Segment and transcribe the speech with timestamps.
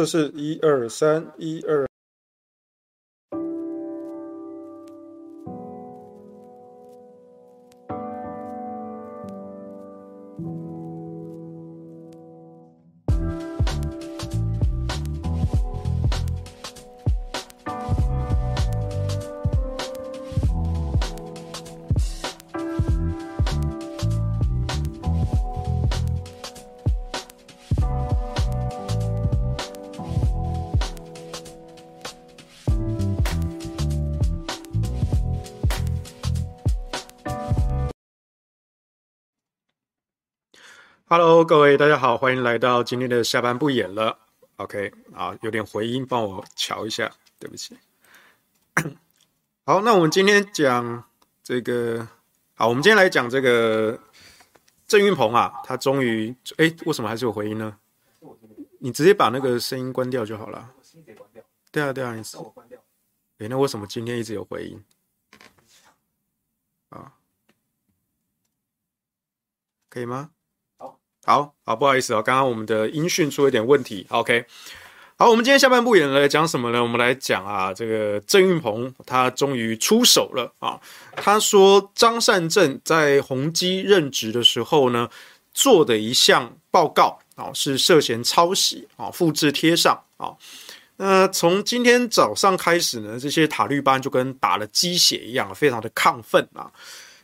[0.00, 1.89] 这是一二三一二。
[41.50, 44.16] 各位大家好，欢迎来到今天的下班不演了。
[44.54, 47.76] OK，啊，有点回音，帮我瞧一下，对不起。
[49.66, 51.02] 好，那我们今天讲
[51.42, 52.06] 这个，
[52.54, 53.98] 好，我们今天来讲这个
[54.86, 57.76] 郑云鹏啊，他终于，哎，为什么还是有回音呢？
[58.78, 60.72] 你直接把那个声音关掉就好了。
[61.72, 62.38] 对啊，对啊，你是。
[63.38, 64.84] 哎，那为什么今天一直有回音？
[66.90, 67.14] 啊，
[69.88, 70.30] 可以吗？
[71.26, 74.06] 好好，不好意思哦，刚刚我们的音讯出了一点问题。
[74.08, 74.44] OK，
[75.16, 76.82] 好，我们今天下半部演来讲什么呢？
[76.82, 80.80] 我们来讲啊，这个郑运鹏他终于出手了啊。
[81.16, 85.08] 他说张善政在宏基任职的时候呢，
[85.52, 90.32] 做的一项报告啊，是涉嫌抄袭啊，复制贴上啊。
[90.96, 96.72] 那从今天早上开始呢，这些塔绿班就跟打了鸡血一样，非常的亢奋啊。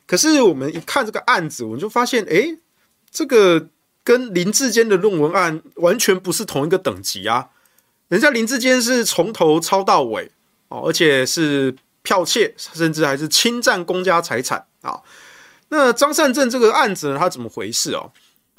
[0.07, 2.59] 可是我们一看这个案子，我们就发现，诶，
[3.11, 3.69] 这个。
[4.07, 7.49] 跟林志坚的论文案完全不是同一个等级啊！
[8.07, 10.31] 人家林志坚是从头抄到尾
[10.69, 11.75] 哦，而且是
[12.05, 15.01] 剽窃，甚至还是侵占公家财产啊。
[15.71, 18.13] 那张善政这个案子呢，他怎么回事哦？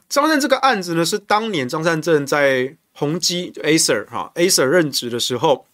[0.10, 5.66] 张善这个案子呢，是当年张善政在宏基 Acer 哈 Acer 任职的时候，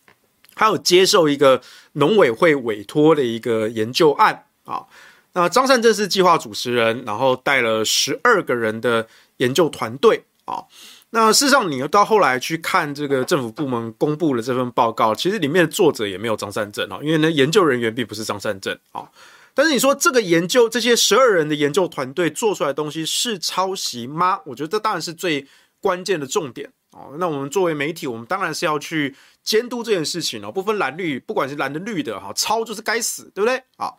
[0.54, 1.64] 他有接受一个
[1.94, 4.86] 农委会委托的一个研究案啊。
[5.34, 9.08] 那张善政是计划主持人，然后带了十二个人的。
[9.38, 10.64] 研究团队啊，
[11.12, 19.10] 那事实上，你到后来去看这个政府部门公布的这份报告，其实里面的作者也没有张善政啊，因为呢，研究人员并不是张善政啊。
[19.54, 24.40] 但是你说这个研究这些十二人的研究团队做出来的东西是抄袭吗？
[24.46, 25.48] 我觉得这当然是最
[25.80, 27.16] 关键的重点哦。
[27.18, 33.94] 那我们作为媒体，我们当然是要去监督这件事情哦，不分蓝绿，不管是蓝的绿的哈，抄就是该死，对不对啊？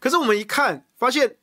[0.00, 1.36] 可是我们一看发现。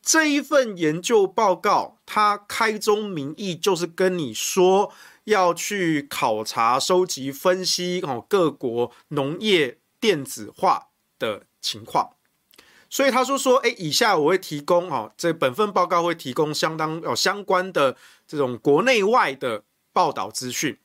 [0.00, 4.90] 这一份研究报告，他开宗明义就是跟你说
[5.24, 10.88] 要去考察、收集、分析哦各国农业电子化
[11.18, 12.14] 的情况，
[12.88, 17.94] 所以他说说，哎，以下我会提供哦，这本份报告会提供相当哦相关的
[18.26, 20.78] 这种国内外的报道资讯，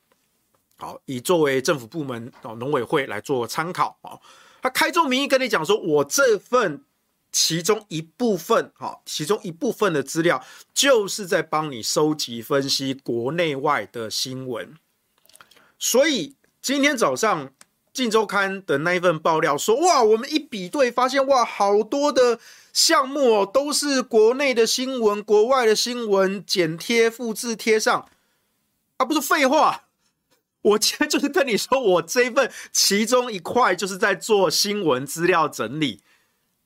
[0.76, 4.20] 好，以作为政府部门哦农委会来做参考啊。
[4.60, 6.84] 他开宗明义跟你讲说，我这份。
[7.34, 10.40] 其中一部分，哈，其中一部分的资料
[10.72, 14.76] 就是在帮你收集分析国内外的新闻。
[15.76, 17.48] 所以今天早上
[17.92, 22.38] 《镜周刊》的那一份爆料说，哇，我们一比对发现，哇，好多的
[22.72, 28.08] 项目哦，都是国内的新闻、国外的新闻剪贴、复制贴上，
[28.98, 29.86] 啊，不是废话。
[30.62, 36.00] 我今天就是跟你说，我这一份其中一块就是在做新闻资料整理。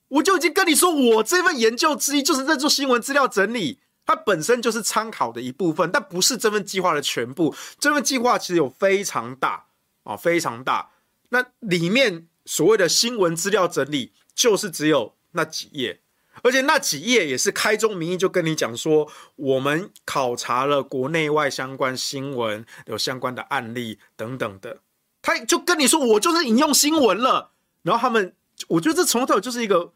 [0.09, 7.55] 我就已经跟你说，我这份研究之一就是在做新闻资料整理，它本身就是参考的一部分，但不是这份计划的全部。
[7.79, 9.67] 这份计划其实有非常大
[10.05, 10.91] 啊，非常大。
[11.29, 16.01] 那里面所谓的新闻资料整理，就是只有那几页，
[16.43, 19.07] 而且那几页也是开宗明义就跟你讲说，
[19.37, 24.79] 我们考察了国内外相关新闻，有相关的案例等等的。
[25.21, 27.51] 他就跟你说，我就是引用新闻了，
[27.83, 28.35] 然后他们。
[28.67, 29.93] 我觉得这从头就是一个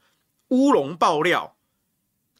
[0.52, 1.56] 乌龙爆料。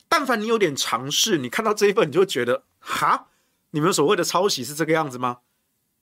[0.08, 3.28] 但凡你有点常识，你看到这一份，你就会觉得哈，
[3.70, 5.38] 你们所谓的抄袭是这个样子吗？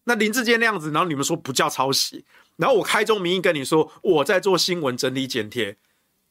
[0.04, 2.24] 那林志坚那样子，然后你们说不叫抄袭，
[2.56, 5.76] 然后我开宗明义跟你说我在做新闻整理剪贴。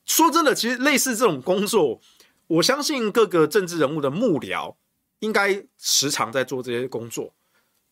[0.05, 2.01] 说真的，其实类似这种工作，
[2.47, 4.75] 我相信各个政治人物的幕僚
[5.19, 7.33] 应该时常在做这些工作，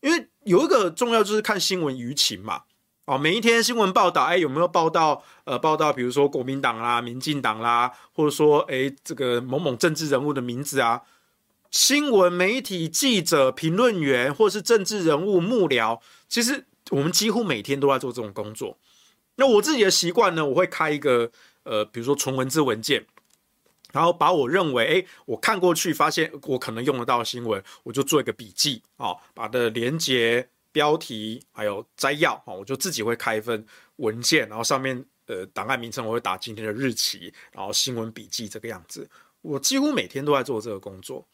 [0.02, 2.64] 因为有一个重要就是看新闻舆情嘛。
[3.08, 5.24] 哦，每一天新闻报道，哎，有没有报道？
[5.46, 11.02] 呃，报道比如说国民党啦、民进党啦，或者说哎这个某某政治人物的名字啊。
[11.72, 18.78] 新闻媒体记者、评论员，或是政治人物幕僚，其实我们几乎每天都在做这种工作。
[19.36, 21.32] 那我自己的习惯呢，我会开一个
[21.64, 23.06] 呃，比如说纯文字文件，
[23.94, 33.66] 然后把我认为诶，我看过去发现我可能用得到的新闻，我就做一个笔记啊、哦，把的连接、标题还有摘要啊、我就自己会开一份
[33.98, 39.10] 文件，然后上面呃档案名称我会打今天的日期，然后新闻笔记这个样子。
[39.42, 41.26] 我几乎每天都在做这个工作。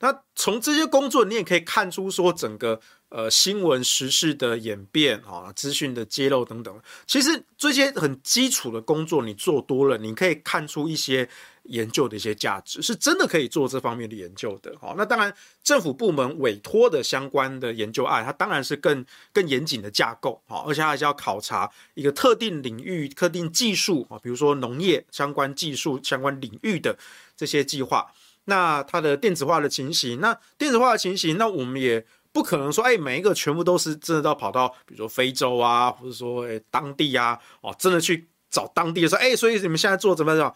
[0.00, 6.80] 那从这些工作，你也可以看出说整个呃新闻时事的演变啊，资讯的揭露等等。
[7.04, 11.28] 其实这些很基础的工作，你做多了，你可以看出一些
[11.68, 14.74] 研究的一些价值，是真的可以做这方面的研究的。
[14.80, 15.32] 好，那当然
[15.62, 26.98] 政府部门委托的相关的研究案，它当然是更更严谨的架构好，而且还是要考察一个特定领域、特定技术啊，比如说农业相关技术、相关领域的
[27.36, 28.10] 这些计划。
[28.46, 40.54] 那它的电子化的情形，那电子化的情形，那我们也不可能说，哎，每一个全部都是真的到跑到，比如说非洲啊，或者说哎当地啊，哦，真的去找当地的说，哎，所以你们现在做怎么样？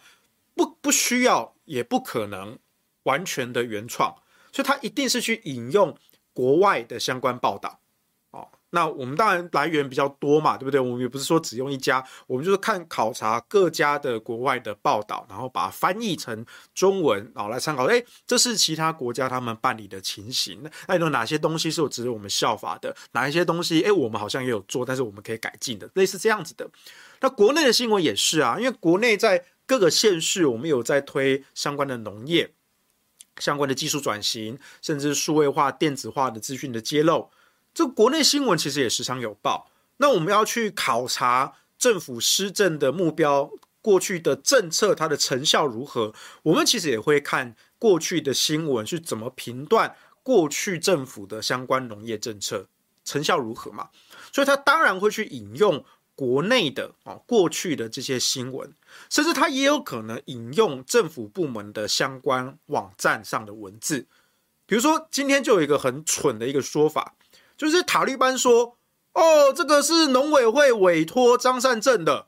[0.55, 2.57] 不不需要，也不可能
[3.03, 4.15] 完全的原创，
[4.51, 5.97] 所以它一定是去引用
[6.33, 7.79] 国外的相关报道。
[8.31, 10.79] 哦那我们当然来源比较多嘛，对不对？
[10.79, 17.83] 我们也不是说只用一家，我们就是看考察各家的国外的报道，然后把它翻译成中文，然后来参考。
[17.83, 20.59] 诶，这是其他国家他们办理的情形。
[20.87, 22.95] 那有哪些东西是有值得我们效法的？
[23.11, 26.67] 哪一些东西，诶，我们好像也有做，但是我们可以改进的，类似这样子的。
[27.21, 32.53] 那国内的新闻也是啊，因为国内在各个县市，我们有在推相关的农业、
[33.37, 37.29] 相关的技术转型，甚至数位化、电子化的资讯的揭露。
[37.73, 39.71] 这国内新闻其实也时常有报。
[39.97, 43.49] 那我们要去考察政府施政的目标，
[43.81, 46.13] 过去的政策它的成效如何？
[46.43, 52.67] 我们其实也会看过去的新闻是怎么评断过去政府的相关农业政策
[53.03, 53.89] 成效如何嘛？
[54.31, 55.83] 所以他当然会去引用
[56.15, 58.73] 国内的啊过去的这些新闻，
[59.09, 64.05] 甚至他也有可能引用政府部门的相关网站上的文字。
[64.65, 67.15] 比如说今天就有一个很蠢的一个说法。
[67.55, 68.77] 就是塔利班说
[69.13, 72.27] ：“哦，这个是农委会委托张善政的。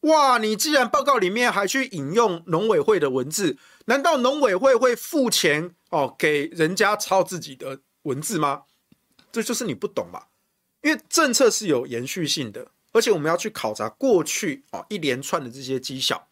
[0.00, 3.56] 哇，你既然报告里面还去引用农委会的文字，
[3.86, 8.64] 难道农委会会付钱哦给人家抄自己的文字吗？
[9.30, 10.24] 这就是你不懂嘛。
[10.82, 16.26] 因为政策是有延续性的，而且我们要去考察过去啊一连串的这些绩效，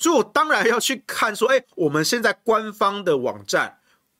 [0.00, 3.76] 所以我当然要去看说，哎，我们现在官方的网站。”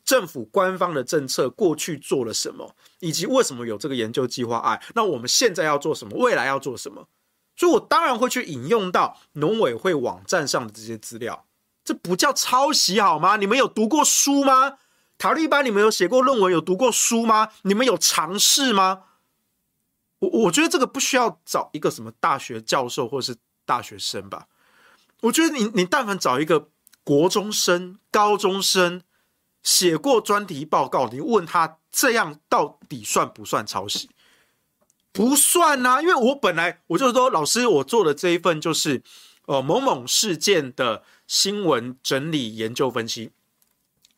[0.09, 4.81] 政府官方的政策过去做了什么，以及为什么有这个研究计划案？
[4.95, 6.17] 那我们现在要做什么？
[6.17, 7.07] 未来要做什么？
[7.55, 11.45] 所以，我当然会去引用到农委会网站上的这些资料。
[11.85, 13.37] 这不叫抄袭好吗？
[13.37, 14.79] 你们有读过书吗？
[15.19, 16.51] 塔利班，你们有写过论文？
[16.51, 17.51] 有读过书吗？
[17.65, 19.03] 你们有尝试吗？
[20.21, 24.47] 我我觉得这个不需要找一个什么大学教授或是大学生吧。
[25.23, 26.69] 我觉得你你但凡找一个
[27.05, 29.03] 国中生、高中生。
[29.61, 34.09] 写过专题报告，你问他这样到底算不算抄袭？
[35.13, 39.03] 不算啊，因为我本来我就是说，老师，我做的这一份就是，
[39.47, 43.33] 呃，某某事件的新闻整理研究分析。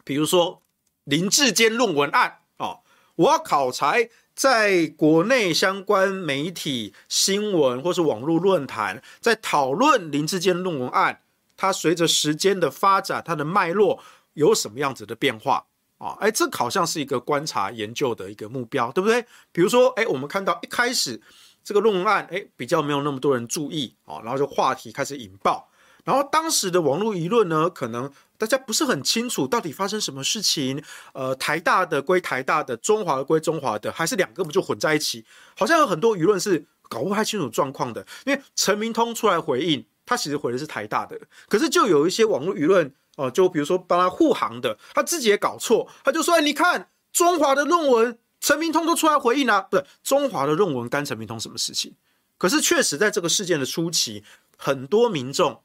[0.05, 0.63] 比如说
[1.05, 2.81] 林志坚论文案哦，
[3.17, 3.95] 我要考察
[4.41, 11.21] 在国内相关媒体、新闻或是网络论坛在讨论林志坚论文案，
[11.59, 14.03] 它随着时间的发展，它的脉络。
[14.33, 15.67] 有什么样子的变化
[15.99, 16.17] 啊？
[16.21, 19.27] 哎，这好像是一个观察研究的一个目标，对不对？
[19.53, 21.21] 比如说，哎，我们看到一开始
[21.63, 25.69] 这个论文案，哎，比较没有那么多人注意啊，然后就话题开始引爆，
[26.05, 30.83] 然后当时的网络舆论呢，可能大家不是很清楚到底发生什么事情。
[31.13, 35.27] 呃，台大的归台大的，中华归中华的，还是两个不就混在一起？
[35.55, 38.07] 好像有很多舆论是搞不太清楚状况的。
[38.25, 41.21] 因为陈明通出来回应，他其实回的是台大的，
[41.51, 42.91] 可是就有一些网络舆论。
[43.17, 51.93] 哦，就比如说帮他护航的，他自己也搞错，他就说：“哎，你看中华的论文，陈明通都出来回应啊，不是中华的论文干陈明通什么事情？
[52.39, 54.25] 可是确实在这个事件的初期，
[54.57, 55.61] 很多民众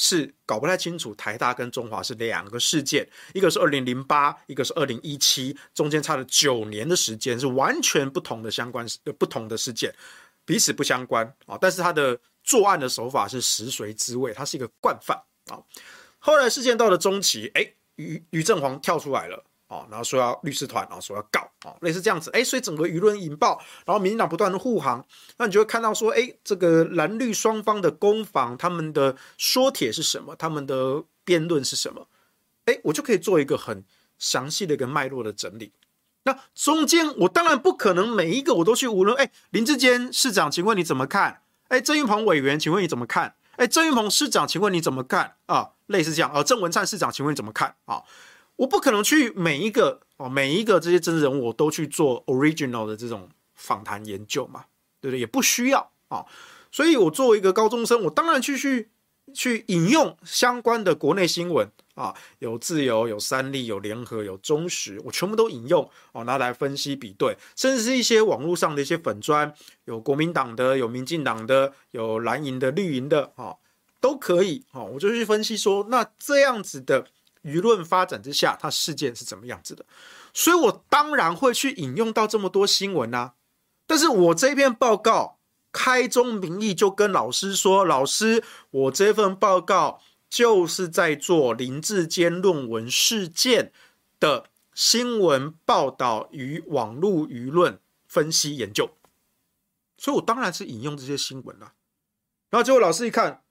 [0.00, 8.86] 是搞不太清楚台大跟中华是两个事件，一个是二零零八，一个是二零一七，中间差了九年的时间，是完全不同的相关
[9.18, 9.92] 不同的事件，
[10.44, 11.58] 彼此不相关啊。
[11.60, 15.58] 但是他的作案的手法是食髓知味，他是一个惯犯啊。
[16.20, 19.44] 后来事件到了中期，哎，于于正煌跳出来了。
[19.68, 25.04] 哦，然后说要律师团，然后说要告，哦，类似这样子，哎，所以整个舆论引爆，然后民进党不断的护航，
[25.36, 32.08] 那你就会看到说，哎，这个蓝绿双方的攻防，他们的说帖是什么，他们的辩论是什么，
[32.64, 33.84] 哎，我就可以做一个很
[34.18, 35.72] 详细的一个脉络的整理。
[36.24, 41.42] 那中间我当然不可能每一个我都去无论，哎，林志坚市长，请问你怎么看？
[41.68, 43.34] 哎，郑运鹏委员，请问你怎么看？
[43.56, 45.36] 哎，郑运鹏市长，请问你怎么看？
[45.46, 47.74] 啊，类似这样，啊，郑文灿市长，请问你怎么看？
[47.84, 48.02] 啊。
[48.58, 54.64] 我不可能去每一个哦，每一个这些政治人物我都去做 original 的这种访谈研究嘛，
[55.00, 55.20] 对不对？
[55.20, 56.26] 也不需要啊，
[56.72, 58.90] 所以我作为一个高中生，我当然去去
[59.32, 73.54] 去引用相关的国内新闻啊，有自由、有三立、有联合、有中时，我全部都引用哦，拿来分析比对，甚至是一些网络上的一些粉砖，有国民党的、有民进党的、有蓝营的、绿营的啊，
[74.00, 77.06] 都可以啊，我就去分析说，那这样子的。
[77.42, 79.84] 舆论发展之下，它事件是怎么样子的？
[80.32, 83.34] 所以我当然会去引用到这么多新闻啊。
[83.86, 85.38] 但是我这篇报告
[85.72, 93.72] 开宗明义就跟老师说：“老师，我这份报告就是在做林志坚论文事件
[94.20, 98.90] 的新闻报道与网络舆论分析研究。”
[99.96, 101.72] 所以，我当然是引用这些新闻了。
[102.50, 103.42] 然后结果老师一看。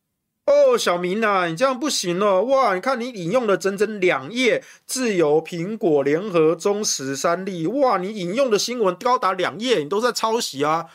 [0.47, 2.41] 哦，小明、啊，你这样不行哦！
[2.43, 10.85] 哇，你看你引用了整整两页，自由、苹果、联合、中时、三立，哇，你引用的新闻高达两页，你都在抄袭啊！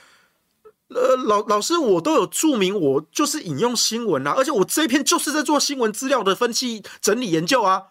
[0.88, 7.88] 呃，老老师，我都有注明，我就是引用新闻啊，而且我这篇就是在做新闻资料的分析、整理、研究啊。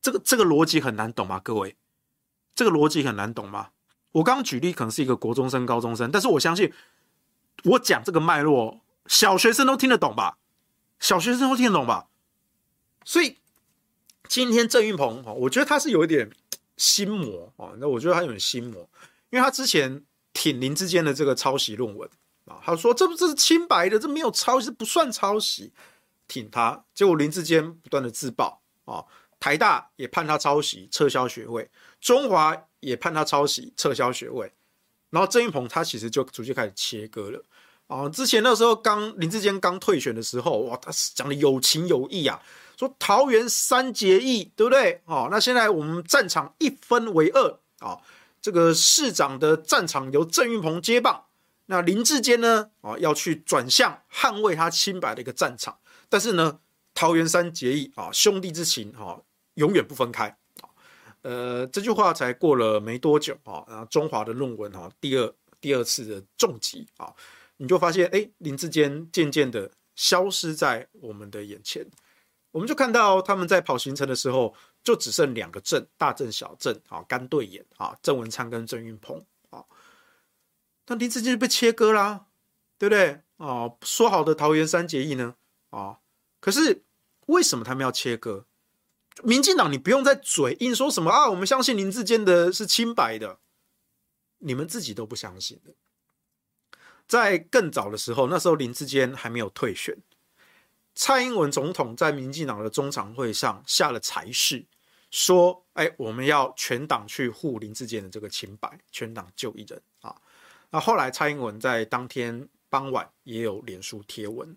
[0.00, 1.40] 这个这个逻辑很难懂吗？
[1.42, 1.74] 各位，
[2.54, 3.70] 这个逻辑很难懂吗？
[4.12, 6.72] 我刚举例可能是一个国中生、高中生，但是我相信
[7.64, 10.36] 我讲这个脉络，小学生都听得懂吧？
[11.00, 12.06] 小学生都听得懂吧？
[13.04, 13.38] 所以
[14.28, 16.30] 今天郑运鹏哈，我觉得他是有一点
[16.76, 17.72] 心魔啊。
[17.78, 18.88] 那我觉得他有点心魔，
[19.30, 22.08] 因为他之前挺林志坚的这个抄袭论文
[22.44, 25.72] 啊，他说这不是清白的，这没有抄袭，不算抄袭，
[26.28, 26.84] 挺他。
[26.94, 29.04] 结果林志坚不断的自爆啊，
[29.40, 31.64] 台大也判他抄袭，撤销学位；
[32.00, 34.52] 中华也判他抄袭，撤销学位。
[35.08, 37.42] 然后郑运鹏他其实就逐渐开始切割了。
[37.90, 42.40] 啊，之前那时候刚林志坚刚退选的时候，哇，他讲的有情有义啊，
[42.76, 45.02] 说桃园三结义，对不对？
[45.06, 47.98] 哦，那现在我们战场一分为二啊，
[48.40, 51.24] 这个市长的战场由郑运鹏接棒，
[51.66, 55.76] 那林志坚呢，啊，要去转向捍卫他清白的一个战场，
[56.08, 56.60] 但是呢，
[56.94, 59.18] 桃园三结义啊，兄弟之情啊，
[59.54, 60.28] 永远不分开
[60.60, 60.70] 啊，
[61.22, 67.12] 呃，这句话才过了没多久啊，然后中华的论文哈，第二第二次的重击啊。
[67.60, 71.86] 你就发现，哎，林志坚渐渐的消失在我们的眼前。
[72.52, 79.62] 我们就看到他们在跑行程的时候，就只剩两个镇，大镇小镇啊，干对眼啊，郑文灿跟郑运鹏啊。
[80.86, 82.28] 那林志坚就被切割啦，
[82.78, 83.70] 对不对啊？
[83.82, 85.36] 说好的桃园三结义呢？
[85.68, 85.98] 啊，
[86.40, 86.82] 可是
[87.26, 88.46] 为什么他们要切割？
[89.22, 93.38] 民进党，你不用再嘴硬说什么啊，我们相信林志坚的是清白的，
[94.38, 95.74] 你们自己都不相信的。
[97.10, 99.96] 在更早的时候，那时候林志坚还没有退选，
[100.94, 104.64] 蔡英文总统在民进党的中常会上下了裁示，
[105.10, 110.14] 说：“哎，我们要全党去护林志坚的这个清白，全党救一人啊。”
[110.70, 114.56] 那后来蔡英文在当天傍晚也有脸书贴文，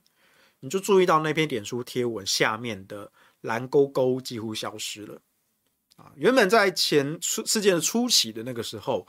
[0.59, 5.19] 你就注意到那篇脸书贴文下面的蓝勾勾几乎消失了
[5.95, 6.11] 啊。
[6.15, 9.07] 原本在前初事件的初期的那个时候。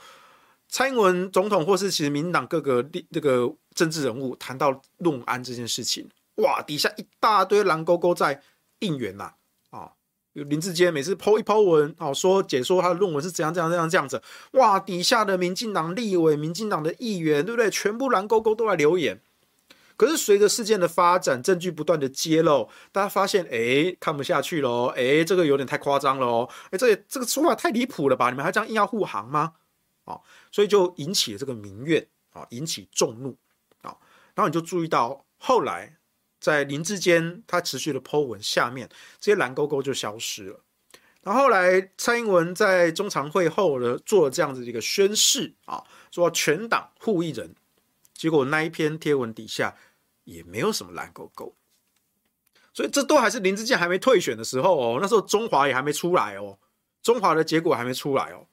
[0.75, 6.05] 蔡英文总统或是其实民进党各个这个政治人物谈到论安这件事情，
[6.43, 8.41] 哇，底下一大堆蓝勾勾在
[8.79, 9.31] 应援呐，
[9.69, 9.93] 啊，
[10.33, 17.71] 林志坚每次抛一抛文，哦，说解说他的论文是怎样怎样怎样这样子，哇，底下的民进党立委、民进党的议员，对不对？
[17.71, 19.21] 全部蓝勾勾都来留言。
[19.95, 28.29] 可是随着事件的发展，证据不断的揭露，大家发现，哎，看不下去喽，哎，这个有点太夸张了哦，哎，这这个说法太离谱了吧？
[28.29, 29.53] 你们还这样硬要护航吗？
[30.05, 30.19] 啊，
[30.51, 33.37] 所以就引起了这个民怨啊，引起众怒
[33.81, 33.95] 啊，
[34.33, 35.97] 然后你就注意到后来
[36.39, 38.87] 在林志坚他持续的 po 文下面，
[39.19, 40.61] 这些蓝勾勾就消失了。
[41.21, 47.55] 然后后来蔡英文在中常会后呢，做了这样子的一个宣誓啊，说全党护一人，
[48.13, 49.75] 结果那一篇贴文底下
[50.25, 51.55] 也没有什么蓝勾勾。
[52.75, 56.59] 所以这都还是林志坚还没退选的时候哦，那时候中华也还没出来哦，
[57.01, 58.45] 中华的结果还没出来哦，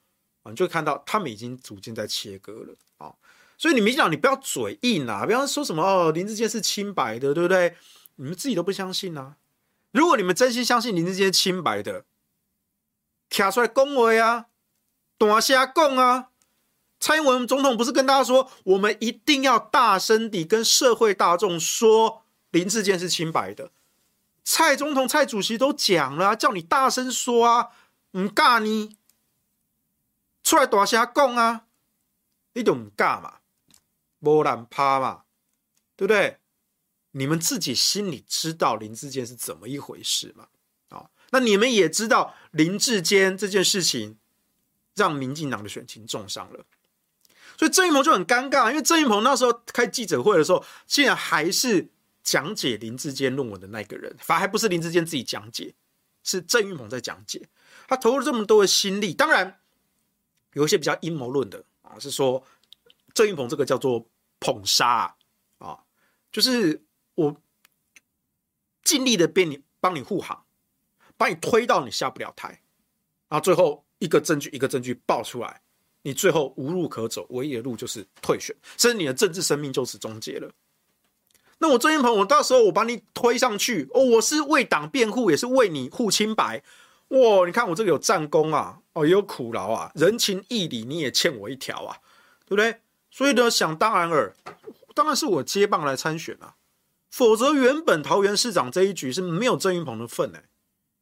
[0.51, 3.15] 你就看到他们已经逐渐在切割了啊。
[3.57, 7.77] 所以你民进党，你不要嘴硬啊，不要说什么哦，林志坚是清白的，对不对？
[8.17, 9.37] 你们自己都不相信啊。
[9.93, 12.05] 如果你们真心相信林志坚清白的，
[13.29, 14.47] 跳出来恭维啊，
[15.17, 16.29] 大声讲啊！
[16.99, 23.71] 蔡英文总统不是跟大家说，我们一定要大声地跟社会大众说林志坚是清白的。
[24.45, 27.69] 蔡总统、蔡主席都讲了，叫你大声说啊，
[28.13, 28.97] 唔敢呢，
[30.53, 31.65] 出来大声讲啊，
[32.53, 33.37] 你就唔敢嘛，
[34.21, 35.23] 无人怕嘛，
[35.97, 36.41] 对不对？
[37.13, 40.49] 你们自己心里知道林志坚是怎么一回事嘛？
[40.91, 44.19] 啊，那你们也知道林志坚这件事情
[44.95, 46.67] 让民进党的选情重伤了，
[47.57, 51.89] 所以郑运鹏就很尴尬，因为郑运鹏那时候开记者会的时候，竟然还是
[52.23, 55.75] 讲解林志坚论文的那个人，反而还不是林志坚自己讲解，
[56.23, 57.49] 是郑运鹏在讲解，
[57.89, 59.62] 他投入这么多的心力，当然
[60.53, 62.43] 有一些比较阴谋论的啊，是说
[63.15, 64.07] 郑云鹏这个叫做
[64.41, 65.15] 捧杀
[65.59, 65.79] 啊，
[66.31, 66.83] 就是。
[67.15, 67.37] 我
[68.83, 70.47] 尽力的帮你帮你护航，
[71.19, 72.49] 把你推到你下不了台，
[73.29, 75.61] 然后最后一个证据一个证据爆出来，
[76.01, 80.51] 你最后无路可走，唯一的路就是退选，甚至你的政治生命就此终结了。
[81.59, 86.65] 那我郑云鹏，我到时候我把你推上去，哦，我是为党辩护，也是为你护清白。
[87.13, 91.99] 哇，你看我这个有战功啊，哦，也有苦劳啊，人情义理你也欠我一条啊，
[92.47, 92.81] 对不对？
[93.11, 94.35] 所以呢，想当然尔，
[94.95, 96.57] 当然是我接棒来参选啊。
[97.11, 100.45] 否则，原本桃园市长这一局是没有郑云鹏的份哎，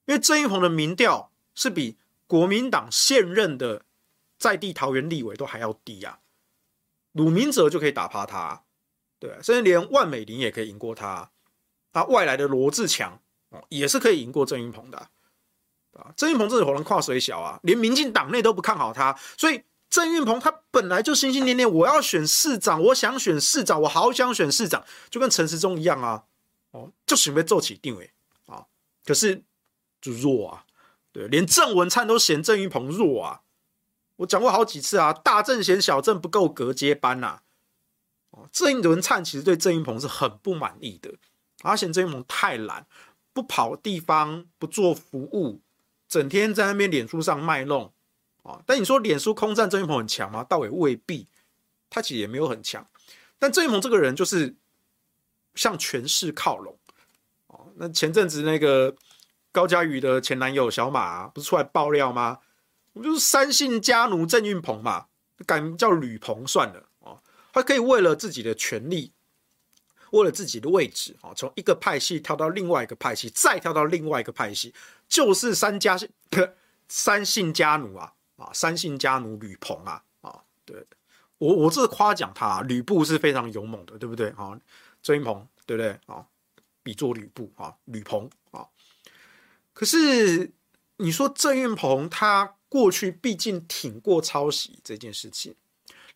[0.07, 3.85] 因为郑云鹏的民调是比国民党现任的
[4.37, 6.19] 在地桃园立委都还要低啊。
[7.13, 8.65] 鲁明哲就可以打趴他，
[9.21, 11.31] 对，甚至连万美玲也可以赢过他。
[11.93, 15.09] 他外来的罗志强哦，也是可以赢过郑云鹏的
[15.95, 16.13] 啊。
[16.17, 19.63] 郑运鹏这是可能跨水小啊，连民进党内都不看好他，所以。
[19.91, 26.23] 郑运鹏他本来就心心念念，我要选市长，我想选市长，我好想选市长，就跟陈时中一样啊，
[26.71, 28.09] 哦，就准备做起定位
[28.47, 28.67] 啊，
[29.05, 29.43] 可是
[30.01, 30.65] 就弱啊，
[31.11, 33.41] 对，连郑文灿都嫌郑运鹏弱啊，
[34.19, 37.41] 我讲过好几次啊，大郑嫌小郑不够格接班呐，
[38.31, 41.13] 哦，郑文灿其实对郑运鹏是很不满意的，
[41.59, 42.87] 他嫌郑运鹏太懒，
[43.33, 45.61] 不跑地方，不做服务，
[46.11, 47.91] 整天在那边脸书上卖弄。
[48.43, 50.43] 啊，但你说脸书空战郑云鹏很强吗？
[50.43, 51.27] 倒也未必，
[51.91, 52.87] 他其实也没有很强。
[53.39, 54.55] 但郑云鹏这个人就是
[55.55, 56.75] 向权势靠拢。
[57.49, 58.97] 哦，那前阵子那个
[59.53, 62.39] 高嘉瑜的前男友小马，不是出来爆料吗？
[62.95, 65.09] 我就是三姓家奴郑云鹏嘛，
[65.45, 66.89] 改名叫吕鹏算了。
[67.01, 67.21] 哦，
[67.53, 69.13] 他可以为了自己的权利，
[70.13, 74.75] 为了自己的位置，啊，从一个派系跳到另外一个派系，再跳到另外一个派系，
[75.09, 75.99] 就是三家
[76.89, 78.15] 三姓家奴啊。
[78.41, 80.83] 啊，三姓家奴吕鹏啊，啊，对
[81.37, 84.59] 我我这夸奖他，吕布是非常勇猛的，对不对啊？
[85.03, 86.25] 郑云鹏对不对啊？
[86.83, 88.67] 比作吕布啊，吕鹏啊。
[89.75, 90.53] 可是
[90.97, 95.55] 你说郑运鹏他过去毕竟挺过抄袭这件事情，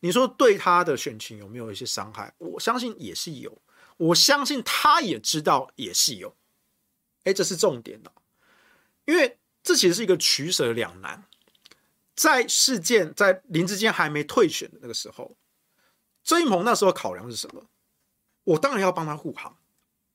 [0.00, 2.32] 你说对他的选情有没有一些伤害？
[2.38, 3.60] 我相信也是有，
[3.96, 6.36] 我相信他也知道也是有。
[7.24, 8.12] 哎，这是重点的，
[9.06, 11.24] 因为这其实是一个取舍两难。
[12.14, 15.36] 在事件在林志坚还没退选的那个时候，
[16.22, 17.66] 郑运鹏那时候考量是什么？
[18.44, 19.56] 我当然要帮他护航，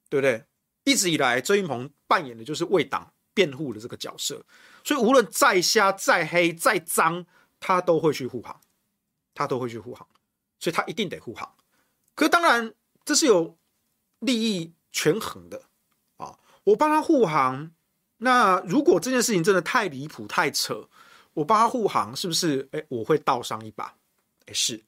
[0.08, 0.46] 对不对？
[0.86, 4.46] 一直以来，郑运鹏扮演的就是为党辩护的这个角色，
[4.84, 7.26] 所以无论再瞎、再黑、再脏，
[7.60, 8.62] 他都会去护航，
[9.34, 10.08] 他都会去护航，
[10.58, 11.54] 所以他一定得护航。
[12.16, 13.59] 可当然，这是有
[14.20, 15.64] 利益权衡的
[16.18, 16.38] 啊！
[16.64, 17.72] 我帮他护航，
[18.18, 20.88] 那如果这件事情真的太离谱、太扯。
[21.36, 22.68] 我帮他护航，是不是？
[22.72, 23.96] 哎，我会倒上一把，
[24.48, 24.84] 哎，是，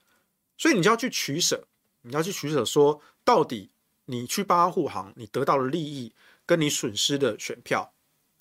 [0.58, 1.66] 所以你就要去取舍，
[2.02, 3.70] 你要去取舍，说到底，
[4.06, 6.14] 你去帮他护航，你得到的利益
[6.46, 7.94] 跟你损失的选票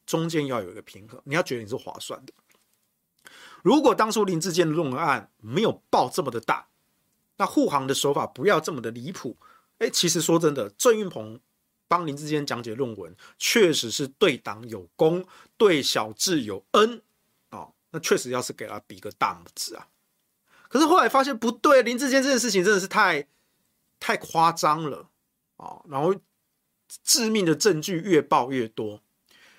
[0.06, 2.32] 中间要有一个平衡，你要觉得你是划算的。
[3.62, 6.66] 如果当初林志坚的论文案没有爆这么的大，
[7.36, 9.36] 那护航的手法不要这么的离谱，
[9.80, 11.38] 哎，其实说真的，郑运鹏
[11.88, 15.26] 帮林志坚讲解论文，确实是对党有功，
[15.58, 17.02] 对小智有恩。
[17.92, 19.88] 那确实要是给他比个大拇指啊，
[20.68, 23.26] 可是后来发现不对，林志坚这件事情真的是太
[23.98, 25.08] 太夸张了
[25.56, 26.14] 啊，然后
[27.02, 29.00] 致命的证据越爆越多，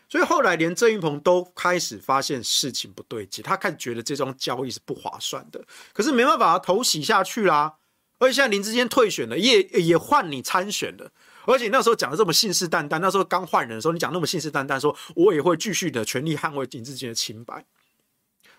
[0.08, 7.80] 所以后来连郑云鹏都开始发现事情不对劲，他开始觉得这桩交易是不划算的，可是没办法，头洗下去啦，
[8.22, 11.12] 而且现在林志坚退选了，也也换你参选了，
[11.48, 17.66] 而且那时候讲的这么信誓旦旦，那时候刚换人的时候，你讲那么信誓旦旦，说我也会继续的全力捍卫林志坚的清白。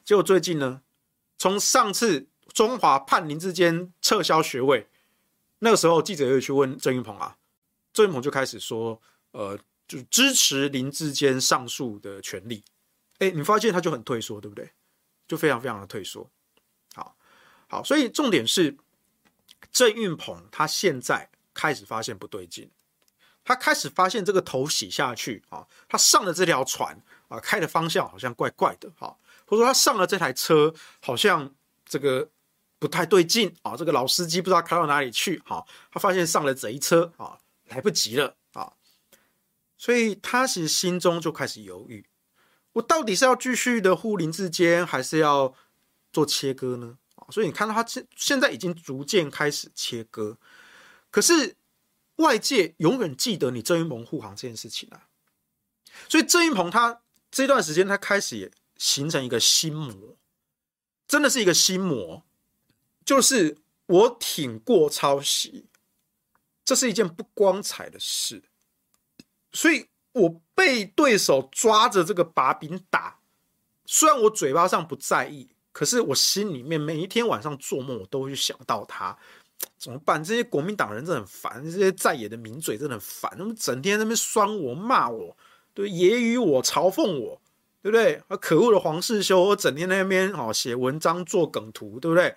[0.05, 0.83] 结果最近呢，
[1.38, 4.88] 从上次中华判林志坚撤销学位，
[5.61, 7.37] 那个时候记者又去问郑云鹏啊，
[7.92, 12.64] 郑云鹏就开始说，呃，就支持林志坚上诉的权利。
[13.20, 14.68] 哎，你发现他就很退缩，对不对？
[15.29, 16.29] 就非常非常的退缩。
[16.96, 17.14] 好，
[17.68, 18.77] 好，所以重点是
[19.73, 22.71] 郑运鹏他现在开始发现不对劲，
[23.43, 29.17] 他开始发现这个头洗下去啊，他上了这条船啊，开的方向好像怪怪的哈。
[29.45, 31.53] 或者说他上了这台车，好像
[31.85, 32.31] 这个
[32.79, 33.77] 不太对劲啊！
[33.77, 35.63] 这个老司机不知道开到哪里去哈！
[35.91, 38.73] 他发现上了贼车啊，来不及了啊！
[39.77, 42.07] 所以他其实心中就开始犹豫：
[42.73, 45.55] 我到底是要继续的护林智坚，还是要
[46.11, 46.97] 做切割呢？
[47.33, 50.37] 所以你看到他现现在已经逐渐开始切割，
[51.11, 51.57] 可是
[52.16, 55.09] 外界永远记得你郑云鹏护航这件事情啊！
[56.09, 58.53] 所以郑云鹏他这段时间他开始也。
[58.79, 60.16] 形成一个心魔，
[61.07, 62.25] 真的是一个心魔，
[63.05, 65.66] 就是我挺过抄袭，
[66.64, 68.42] 这是一件不光彩的事，
[69.53, 73.21] 所以我被对手抓着这个把柄打，
[73.87, 79.17] 虽然我嘴巴上不在意，可是我心里面每一天晚上做梦，我都会想到他，
[79.79, 80.23] 怎么办？
[80.23, 85.37] 这些国民党人真的很烦，这些在野的名嘴真的很烦，他们整天在那边酸我、骂我，
[85.75, 87.41] 对，揶揄我、嘲讽我。
[87.83, 88.23] 对不对？
[88.29, 92.33] 啊，可恶的黄世修，我整天在那边哦写文章做梗图，对不对？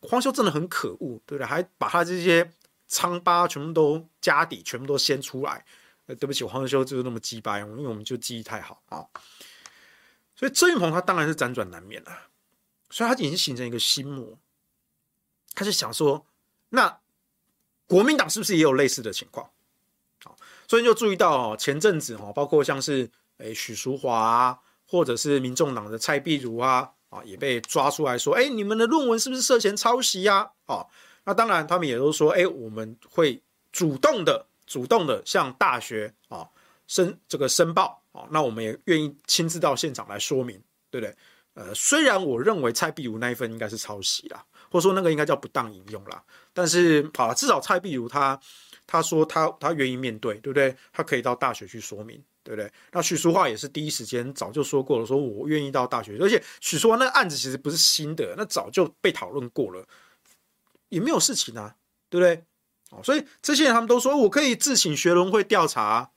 [0.00, 1.44] 黄修真的很可恶，对不对？
[1.44, 2.48] 还把他这些
[2.86, 5.64] 疮疤全部都家底全部都掀出来。
[6.06, 9.02] 呃，对不起，黄世修就是那么鸡掰，因为我们就记忆太好啊。
[10.36, 12.12] 所以郑云鹏他当然是辗转难眠了，
[12.94, 14.38] 所以他已经形成一个心魔。
[15.54, 16.24] 他就想说，
[16.68, 17.00] 那
[17.86, 19.50] 国民党是不是也有类似的情况？
[20.22, 20.36] 好，
[20.68, 24.60] 所以就注意到哦，前阵子哈，包括像是诶许淑华啊。
[24.86, 30.48] 或者是民众党的蔡壁如啊啊，也被抓出来说，哎，你们的论文是不是涉嫌抄袭呀？
[30.66, 30.86] 啊，
[31.24, 36.46] 那当然，他们也都说，哎，我们会主动的、主动的向大学啊
[36.86, 41.16] 申这个申报啊，那我们也愿意亲自到现场来说明，对不对？
[41.54, 48.38] 呃，虽然我认为蔡碧如那一份应该是抄袭啦，或者说那个应该叫不当引用啦，但是好，至少蔡碧如他
[48.86, 50.76] 他说他他愿意面对，对不对？
[50.92, 52.22] 他可以到大学去说明。
[52.44, 52.70] 对不对？
[52.92, 59.82] 那许淑华也是第一时间早就说过了，说我愿意到大学，而且许淑华那个案子其实不是新的，那早就被讨论过了，
[60.90, 61.76] 也没有事情啊，
[62.10, 62.44] 对不对？
[62.90, 66.10] 哦，所以这些人他们都说我可以自请学伦会调查，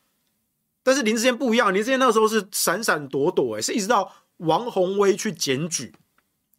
[0.83, 5.93] 但是林志坚不一样，林志坚那时候是闪闪躲躲，诶，是一直到王宏威去检举，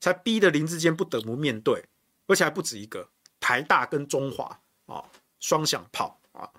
[0.00, 1.84] 才逼得林志坚不得不面对，
[2.26, 3.08] 而且还不止一个，
[3.40, 5.04] 台大跟中华啊，
[5.40, 6.50] 双响炮啊。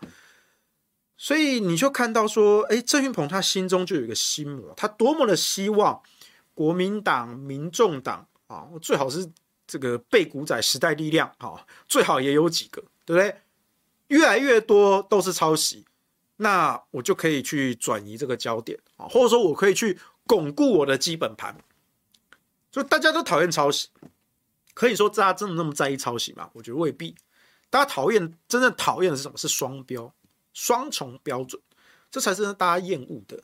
[1.18, 6.02] 所以你就看到说，哎，郑运鹏他心中就有一个心魔，他多么的希望
[6.54, 9.30] 国民党、民众党啊，最好是
[9.68, 13.36] 这个被古仔时代力量啊，最好也有几个，对不对？
[14.08, 15.86] 越来越多都是抄袭，
[16.38, 21.58] 那我就可以去转移这个焦点啊，或者说我可以去巩固我的基本盘。
[22.72, 23.89] 所以大家都讨厌抄袭，
[24.76, 26.52] 可以说大家真的那么在意抄袭吗？
[26.54, 27.15] 我觉得未必。
[27.72, 29.36] 大家讨厌，真正讨厌的是什么？
[29.36, 30.13] 是双标。
[30.54, 31.62] 双重标准，
[32.12, 33.42] 这才是大家厌恶的。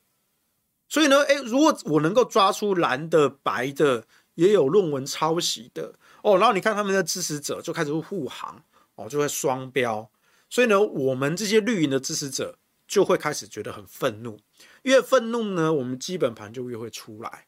[0.90, 5.94] 所以呢，诶，如果我能够抓出蓝的、白的，也有论文抄袭的
[6.24, 8.62] 哦，然后你看他们的支持者就开始会护航
[8.96, 10.10] 哦，就会双标。
[10.50, 14.38] 所以呢，我们这些绿营的支持者就会开始觉得很愤怒。
[14.86, 17.48] 越愤怒呢，我们基本盘就越会出来。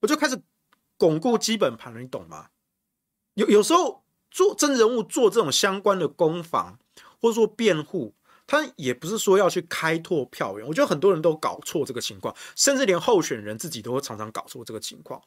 [0.00, 0.40] 我就开始
[0.96, 2.50] 巩固基本盘了，你懂吗？
[3.34, 6.78] 有有时候做真人物做这种相关的攻防，
[7.20, 8.14] 或者说辩护。
[8.48, 15.20] 他也不是说要去开拓票源，我觉得很多人都搞错这个情况，甚至连候选人自己都常常搞错这个情况。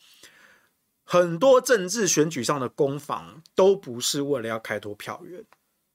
[1.04, 5.44] 很多政治选举上的攻防都不是为了要开拓票源，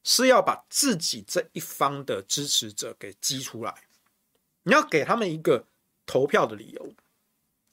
[0.02, 3.74] 是要把自己这一方的支持者给激出来。
[4.64, 5.66] 你要给他们一个
[6.04, 6.92] 投票的理由，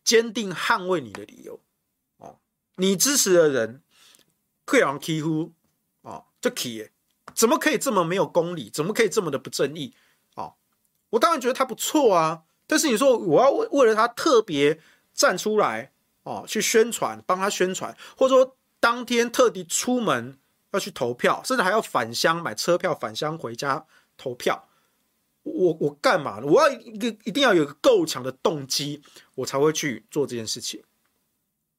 [0.03, 1.59] 坚定捍卫你的理由。
[2.17, 2.39] 哦，
[2.75, 3.81] 你支持的人，
[4.65, 5.51] 可以让欺负
[6.01, 6.89] 哦，这可以。
[7.33, 8.69] 怎么可以这么没有公理？
[8.69, 9.93] 怎么可以这么的不正义？
[10.35, 10.55] 哦，
[11.11, 12.43] 我当然觉得他不错啊。
[12.67, 14.79] 但是你说我要为为了他特别
[15.13, 15.91] 站出来
[16.23, 20.37] 哦，去宣传，帮他宣传，或者说当天特地出门
[20.71, 23.85] 要去投票，甚至还要返乡买车票返乡回家
[24.17, 24.67] 投票，
[25.43, 26.45] 我我干嘛呢？
[26.45, 29.01] 我要一个一定要有个够强的动机，
[29.35, 30.83] 我才会去做这件事情。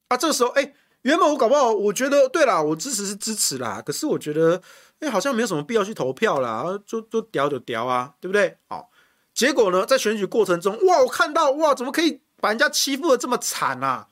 [0.08, 4.60] 啊，这个时候哎，原本我搞不好，我觉得对啦，我支持是支持啦，可是我觉得，
[4.98, 8.58] 哎，好像没有什么必要去投票啦，就就屌就屌啊，对不对？
[8.66, 8.90] 好，
[9.32, 14.08] 结果呢，在选举过程中，哇，我看到哇，怎么可以把人家欺负的这么惨啊？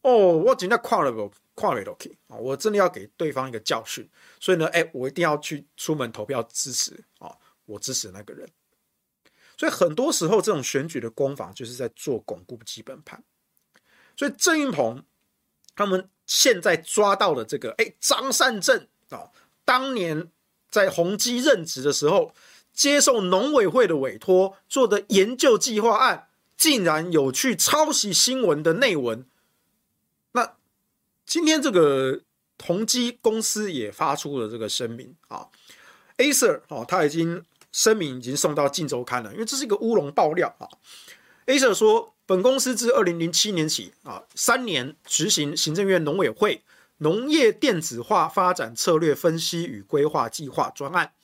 [0.00, 4.08] 哦，我真的跨了个跨了都可以啊，我真的要给对方一个教训，
[4.40, 7.30] 所以呢，哎，我一定要去出门投票支持啊，
[7.66, 8.48] 我支持那个人。
[9.58, 13.22] 所以很多时候，这种选举的攻防就是在做巩固基本盘。
[14.16, 15.04] 所以郑运鹏
[15.76, 16.08] 他们。
[16.30, 19.30] 现在抓到了这个，哎，张善政啊，
[19.64, 20.30] 当年
[20.68, 22.34] 在宏基任职的时候，
[22.74, 29.24] 接受农委会的委托做的研究计划案，竟然有去抄袭新闻的内文。
[30.32, 30.54] 那
[31.24, 32.20] 今天这个
[32.62, 35.48] 宏基公司也发出了这个声明啊
[36.18, 37.42] ，Acer 哦，他已经
[37.78, 40.66] 声明已经送到镜周刊了，因为这是一个乌龙爆料啊
[41.46, 42.12] ，Acer 说。
[42.28, 46.62] 本公司自二零零七年起啊，三年执行行政院农委会
[46.98, 51.14] 农业电子化发展策略分析与规划计划专案，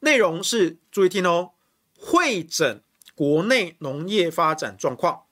[0.00, 1.52] 内容是注意听哦，
[1.98, 2.82] 会诊
[3.14, 5.22] 国内农业发展状况，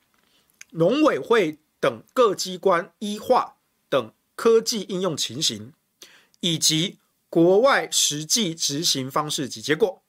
[0.71, 3.57] 农委会等各机关医化
[3.89, 5.71] 等科技应用情形，
[6.39, 6.97] 以及
[7.29, 10.01] 国外实际执行方式及结果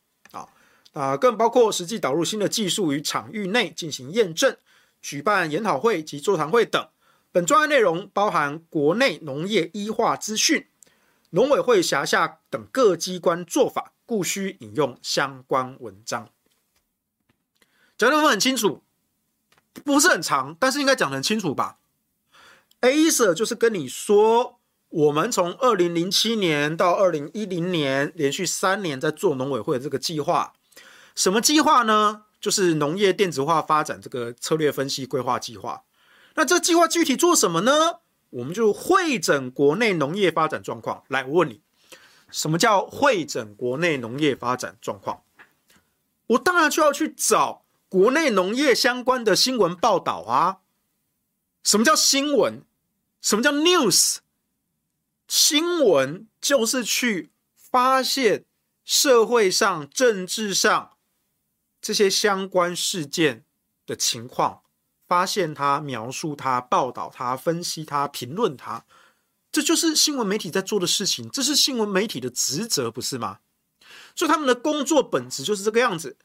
[0.93, 4.57] 啊，更包括实际导入新的技术与场域内进行验证。
[5.01, 6.89] 举办研讨会及座谈会等，
[7.33, 10.67] 本专案内容包含国内农业医化资讯、
[11.31, 16.29] 农委会辖下等各机关做法，故需引用相关文章。
[17.99, 18.83] 讲的很清楚，
[19.85, 21.79] 不是很长，但是应该讲得很清楚吧
[22.81, 30.53] ？Acer 就是跟你说，我们从二零零七年到二零一零年，连续三年在做农委会的这个计划，
[31.15, 32.25] 什么计划呢？
[32.41, 35.85] 就是农业电子化发展这个策略分析规划计划，
[36.35, 38.01] 那这计划具体做什么呢？
[38.31, 41.05] 我们就会整国内农业发展状况。
[41.07, 41.61] 来，我问你，
[42.33, 45.23] 什么叫会整国内农业发展状况？
[46.29, 50.59] 我当然就要去找国内农业相关的新闻报道啊。
[51.63, 52.65] 什么叫新闻？
[53.21, 54.17] 什么叫 news？
[55.29, 58.47] 新闻就是去发现
[58.85, 60.97] 社会上、政治上。
[61.83, 63.45] 这些相关事件
[63.85, 64.63] 的情况，
[65.09, 68.85] 发现它、描述它、报道它、分析它、评论它，
[69.51, 73.41] 这就是新闻媒体在做的事情，这是新闻媒体的职责，不是吗？
[74.15, 76.17] 所以他们的工作本质就是这个样子。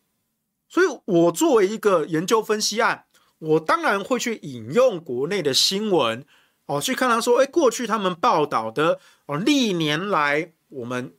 [0.70, 3.06] 所以我作为一个研究分析案，
[3.40, 6.24] 我当然会去引用国内的新闻
[6.68, 11.16] 哦，去看他说，哎，过去他们报道的哦，历年来我们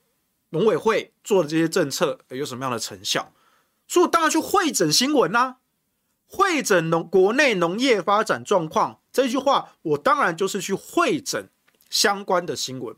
[0.50, 3.32] 农委会做的这些政策有什么样的成效。
[3.88, 5.56] 所以我当然去会诊新闻啦、啊，
[6.26, 11.48] 汇整农国内农业发展状况这句话，我当然就是去会诊
[11.88, 12.94] 相关的新闻。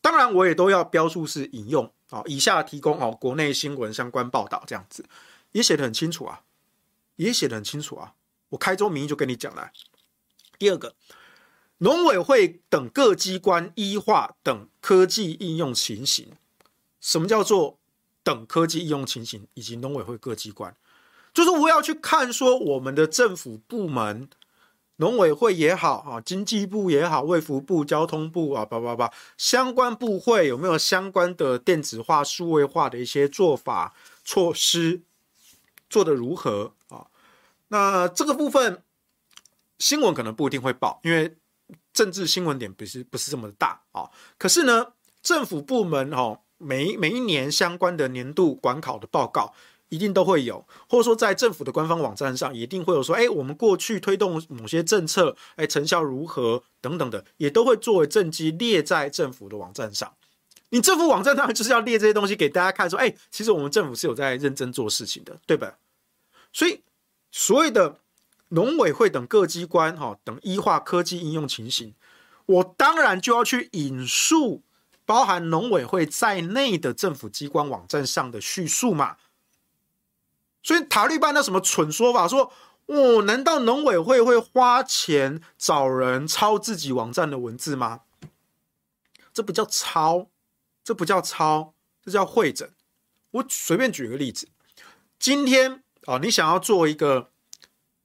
[0.00, 5.04] 当然，我也都要标注是引用啊，以下提供哦国内新闻相关报道这样子，
[5.52, 6.42] 也写得很清楚啊，
[7.14, 8.14] 也写得很清楚啊。
[8.48, 9.70] 我开宗明义就跟你讲了。
[10.58, 10.96] 第二个，
[11.78, 16.32] 农委会等各机关医化等科技应用情形，
[17.00, 17.77] 什么叫做？
[18.28, 20.76] 等科技应用情形以及农委会各机关，
[21.32, 24.28] 就是我要去看说我们的政府部门，
[24.96, 35.00] 农委会也好啊，经济部也好，卫福部、交通部啊，叭叭叭，相关部会有没有相关的电子化、数位化的一些做法措施，
[35.88, 37.06] 做得如何啊？
[37.68, 38.82] 那这个部分
[39.78, 41.34] 新闻可能不一定会报，因为
[41.94, 44.10] 政治新闻点不是不是这么大啊。
[44.36, 44.88] 可是呢，
[45.22, 46.40] 政府部门哦。
[46.58, 49.54] 每每一年相关的年度管考的报告
[49.88, 60.12] 一定都会有，或者说在政府的官方网站上一定会有说，哎，我们过去推动某些政策，哎，成效如何等等的，也都会作为政绩列在政府的网站上。
[60.68, 65.78] 你政府网站上就是要列这些东西给大家看，说，哎，其实我们政府是有在认真做事情的，对吧？
[66.52, 66.82] 所以
[67.30, 68.00] 所谓的
[68.48, 71.94] 农委会等各机关哈等医化科技应用情形，
[72.44, 74.62] 我当然就要去引述。
[75.08, 79.16] 包含农委会在内的政府机关网站上的叙述嘛？
[80.62, 82.52] 所以塔利班那什么蠢说法说，
[82.84, 88.02] 哦，难道农委会会花钱找人抄自己网站的文字吗？
[89.32, 90.26] 这不叫抄，
[90.84, 91.72] 这不叫抄，
[92.04, 92.68] 这叫汇整。
[93.30, 94.46] 我随便举一个例子，
[95.18, 97.30] 今天啊，你想要做一个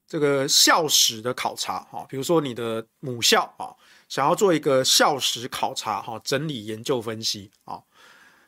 [0.07, 3.75] 这个校史的考察哈，比如说你的母校啊。
[4.13, 7.81] 想要做一个校史考察，哈，整理研究分析啊，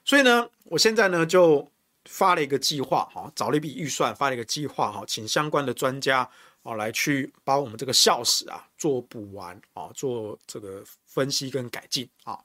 [0.03, 1.71] 所以呢，我现在呢就
[2.07, 6.29] 发了一个计划，哈，找了一笔预算，发了一个计划，哈，请相关的专家
[6.61, 12.37] 啊来去把我们这个校史啊做补完啊，做这个分析跟改进啊。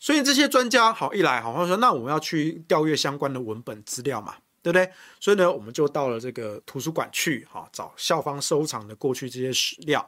[0.00, 4.90] 所以这些专家好一来，好好说，那我们要去调阅相关的文本资料嘛，对不对？
[5.20, 10.04] 所以呢，我们就到了这个图书馆去，哈，找校方收藏的过去这些史料，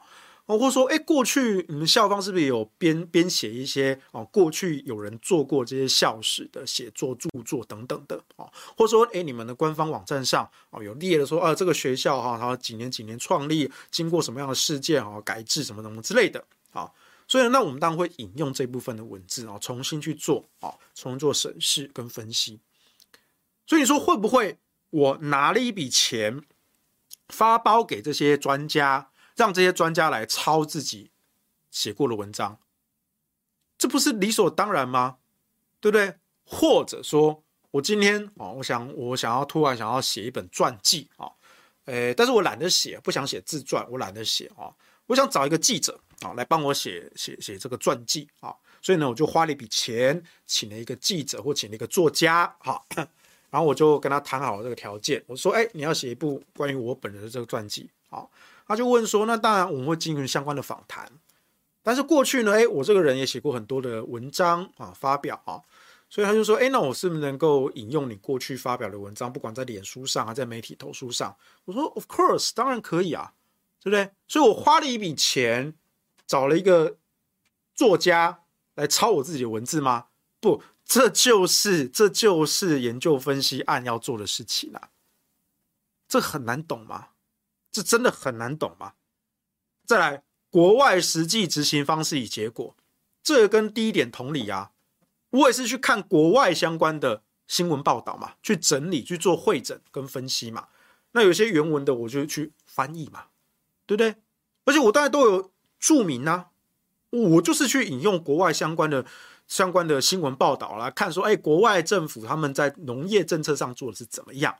[0.57, 4.23] 或者说，哎，过去你们校方是不是有编编写一些哦？
[4.31, 16.91] 过去有人做过这些校史的写作、著作等等的，哦，或者说，哎，你们的官方网站上哦有列了说，啊，这个学校哈，它几年几年创立，经过什么样的事件啊，改制什么什么之类的，啊。
[17.27, 22.59] 所以，那我们当然会引用这部分的文字啊，重新去做啊，重新做审视跟分析。
[23.65, 24.57] 所以你说会不会
[24.89, 26.41] 我拿了一笔钱
[27.29, 29.10] 发包给这些专家，
[29.41, 31.09] 让这些专家来抄自己
[31.71, 32.59] 写过的文章？
[33.75, 35.17] 这不是理所当然吗？
[35.79, 36.15] 对不对？
[36.45, 41.31] 或者说我今天啊，我想我想要突然想要写一本传记啊，
[41.85, 44.71] 诶，但是我懒得写，不想写自传，我懒得写啊，
[45.07, 45.99] 我想找一个记者。
[46.21, 52.79] 啊，来帮我写写写这个传记啊，所以呢，我就花了一笔钱，请了一个记者或请了一个作家，哈，
[53.49, 58.29] 然后我就跟他谈好了这个条件，我说，哎，你要写一部关于我本人的这个传记，好，
[58.71, 61.11] 他就问说，那当然我们会进行相关的访谈，
[61.83, 65.61] 但是过去呢，哎，我这个人也写过很多的文章啊，发表啊，
[66.09, 71.35] 所以他就说，哎，那我是不是能够引用你过去发表的文章，不管在脸书上还在媒体投书上？
[71.65, 73.33] 我说，Of course，当然可以啊，
[73.79, 74.11] 对不对？
[74.27, 75.75] 所以我花了一笔钱。
[76.27, 76.97] 找了一个
[77.75, 78.43] 作家
[78.75, 80.05] 来抄我自己的文字吗？
[80.39, 84.91] 不，这就是这就是研究分析案要做的事情啊。
[86.07, 87.09] 这很难懂吗？
[87.71, 88.93] 这真的很难懂吗？
[89.85, 92.75] 再来，国外实际执行方式与结果，
[93.23, 94.71] 这跟第一点同理啊。
[95.29, 100.67] 我也是去看国外相关的新闻报道嘛，去整理去做会诊跟分析嘛。
[101.13, 103.25] 那有些原文的，我就去翻译嘛，
[103.85, 104.15] 对不对？
[104.65, 105.51] 而且我大概都有。
[105.81, 106.51] 注明、啊，
[107.09, 109.03] 我就是去引用国外相关的
[109.47, 114.55] 相关的新闻报道啦看说，哎，国外政府他们在农业政策上做的是怎么样？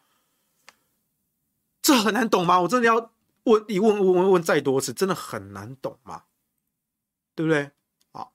[1.82, 2.62] 这很难懂吗？
[2.62, 3.12] 我真的要
[3.44, 6.24] 问一问问问问再多次，真的很难懂吗？
[7.36, 7.72] 对不对？
[8.12, 8.28] 啊，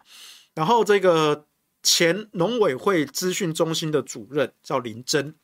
[0.55, 1.47] 然后这个
[1.83, 5.35] 前农委会资讯中心的主任叫林真，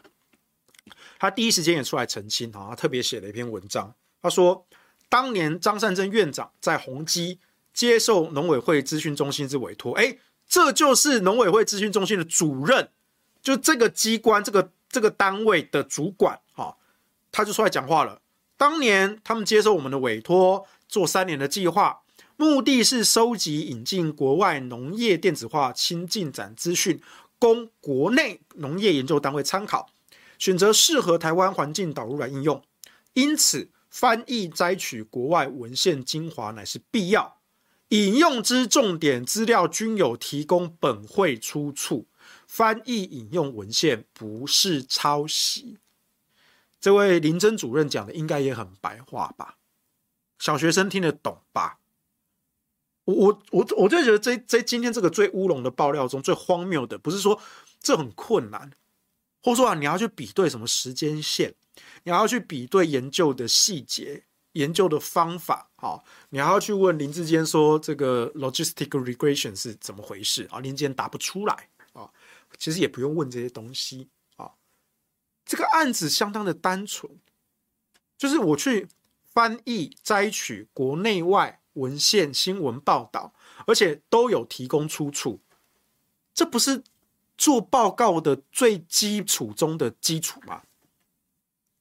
[1.19, 4.67] 他第一时间也出来澄清啊，他特别写了一篇文章，他说。
[5.09, 7.39] 当年张善珍院长在宏基
[7.75, 10.17] 接受农委会资讯中心之委托，哎，
[10.49, 12.89] 这就是农委会资讯中心的主任，
[13.43, 16.79] 就这个机关、这个这个单位的主管，哈，
[17.33, 18.23] 他就出来讲话了。
[18.57, 22.03] 当年他们接受我们的委托，做三年的计划，
[22.37, 27.01] 目的是收集引进国外农业电子化新进展资讯，
[27.41, 29.89] 供国内农业研究单位参考，
[30.39, 32.63] 选择适合台湾环境导入来应用。
[33.15, 33.71] 因此。
[33.93, 37.37] 翻译摘取国外文献精华乃是必要，
[37.89, 42.07] 引用之重点资料均有提供本会出处，
[42.47, 45.77] 翻译引用文献不是抄袭。
[46.83, 49.57] 这位林真主任讲的应该也很白话吧？
[50.41, 51.79] 小学生听得懂吧？
[53.05, 57.41] 我我我我就觉得这这今天这个最乌龙的爆料中最荒谬的，不是说
[57.81, 58.73] 这很困难，
[59.43, 61.55] 或者说啊你要去比对什么时间线。
[62.03, 70.59] 你要去比对研究的细节、研究的方法，好，你还要去问林志坚说这个 logistic regression 是怎么回事啊？
[70.59, 72.11] 林志坚答不出来啊，
[72.59, 74.09] 其实也不用问这些东西。
[75.53, 77.13] 这个案子相当的单纯，
[78.17, 78.89] 就是我去
[79.23, 83.35] 翻译、摘取国内外文献、新闻报道，
[83.67, 85.41] 而且都有提供出处，
[86.33, 86.83] 这不是
[87.37, 90.63] 做报告的最基础中的基础吗？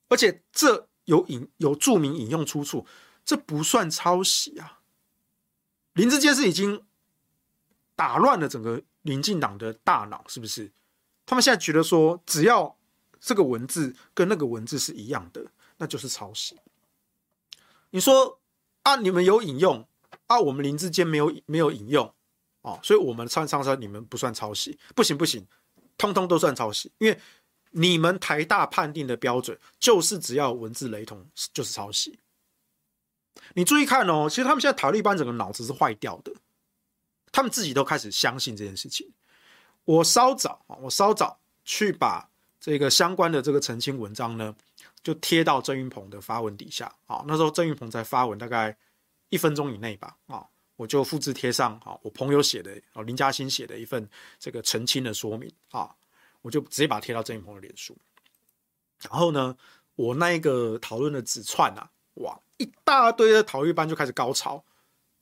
[0.09, 2.85] 而且这有引有著名引用出处，
[3.23, 4.81] 这不算抄袭啊！
[5.93, 6.83] 林志坚是已经
[7.95, 10.73] 打乱了整个民进党的大脑，是不是？
[11.25, 12.77] 他们现在觉得说，只要
[13.21, 15.45] 这个文字跟那个文字是一样的，
[15.77, 16.59] 那就是抄袭。
[17.91, 18.37] 你说
[18.83, 19.87] 啊，你们有引用
[20.27, 22.13] 啊，我们林志坚没有没有引用
[22.63, 25.47] 哦，所以我们唱唱说你们不算抄袭，不行不行，
[25.97, 27.17] 通通都算抄袭，因为。
[27.73, 32.19] 你们台大判定的标准就是只要文字雷同就是抄袭。
[33.53, 36.33] 你注意看哦，其实他们现在塔利班整个脑子是坏掉的，
[37.31, 39.09] 他们自己都开始相信这件事情。
[39.85, 42.29] 我稍早啊，我稍早去把
[42.61, 44.55] 这个相关的这个澄清文章呢，
[45.03, 47.25] 就贴到郑云鹏的发文底下啊。
[47.27, 48.77] 那时候郑云鹏在发文大概
[49.27, 50.45] 一分钟以内吧啊，
[50.77, 54.07] 我就复制贴上啊，我朋友写的啊，林嘉欣写的一份
[54.39, 55.93] 这个澄清的说明啊。
[56.43, 57.95] 我就直接把它贴到郑云鹏的脸书，
[59.07, 59.55] 然后呢，
[59.93, 64.63] 我那一个讨论的纸串啊，哇，一大堆的讨论班就开始高潮，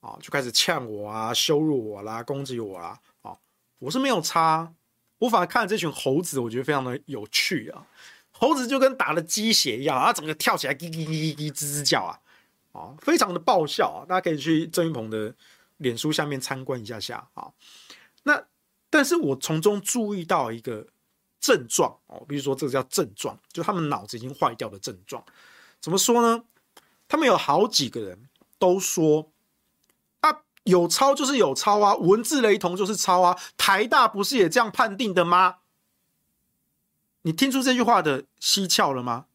[0.00, 3.36] 啊，就开始呛我啊，羞辱我啦，攻击我啦，啊，
[3.80, 4.72] 我是没有差，
[5.20, 7.86] 我反而看了这群猴子，我觉得非常的有趣啊，
[8.32, 12.18] 猴子就跟打了鸡血一样啊，整个跳起来，叽叽叽叽叽吱吱叫啊，
[12.72, 15.34] 啊，非常的爆笑啊，大家可以去郑云鹏的
[15.76, 17.52] 脸书下面参观一下下啊，
[18.22, 18.42] 那
[18.88, 20.86] 但是我从中注意到一个
[21.38, 25.24] 症状哦，比如说这个叫症状，就他们脑子已经坏掉的症状，
[25.80, 26.42] 怎么说呢？
[27.06, 29.30] 他们有好几个人都说。
[30.64, 33.36] 有抄就是有抄啊，文字雷同就是抄啊。
[33.56, 35.56] 台大不是也这样判定的吗？
[37.22, 39.26] 你听出这句话的蹊跷了吗？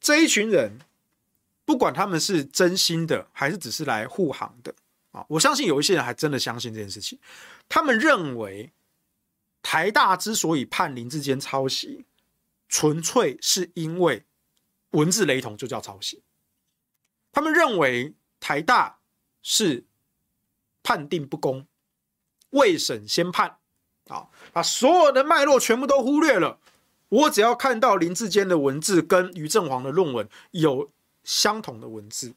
[0.00, 0.80] 这一群人，
[1.64, 4.74] 不管他们是真心的还是只是来护航的
[5.12, 7.18] 啊，我相信有一些人还真的相信这件事情。
[7.68, 8.70] 他们认为
[9.62, 12.04] 台大之所以判林志坚抄袭，
[12.68, 14.24] 纯粹是因为
[14.90, 16.22] 文字雷同就叫抄袭。
[17.32, 18.98] 他们认为台大
[19.42, 19.87] 是。
[20.88, 21.66] 判定不公，
[22.48, 23.58] 未审先判，
[24.08, 26.58] 啊，把所有的脉络全部都忽略了。
[27.10, 30.90] 我只要看到林志坚的文字跟于正煌的论文有
[31.24, 32.32] 相同的文字，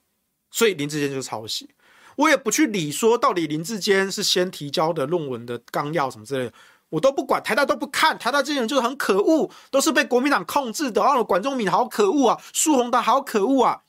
[0.49, 1.69] 所以林志坚就抄袭。
[2.17, 6.53] 我也不去理说到底林志坚是先提交的论文的纲要什么之类的，
[6.89, 7.41] 我都不管。
[7.41, 11.01] 台大都不看，台大这些人就是很可恶，都是被国民党控制的。
[11.01, 13.83] 啊，管中闵好可恶啊，苏宏达好可恶啊，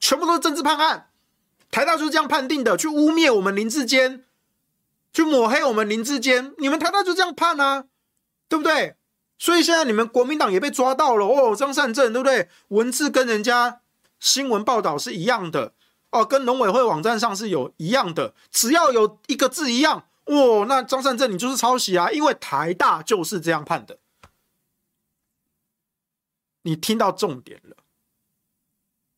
[0.00, 1.10] 全部都是政治判案。
[1.74, 4.22] 台大就是这样判定的，去污蔑我们林志坚，
[5.12, 7.86] 去抹黑我们林志坚，你们台大就这样判啊，
[8.48, 8.94] 对不对？
[9.38, 12.48] 所以现在你们国民党也被抓到了哦，张善政对不对？
[12.68, 13.80] 文字跟人家
[14.20, 15.72] 新闻报道是一样的
[16.10, 23.98] 哦，跟农委会网站上是有一样的，只要有一个字一样哦，那张善政你就是抄袭啊，因为台大就是这样判的。
[26.62, 27.78] 你听到重点了，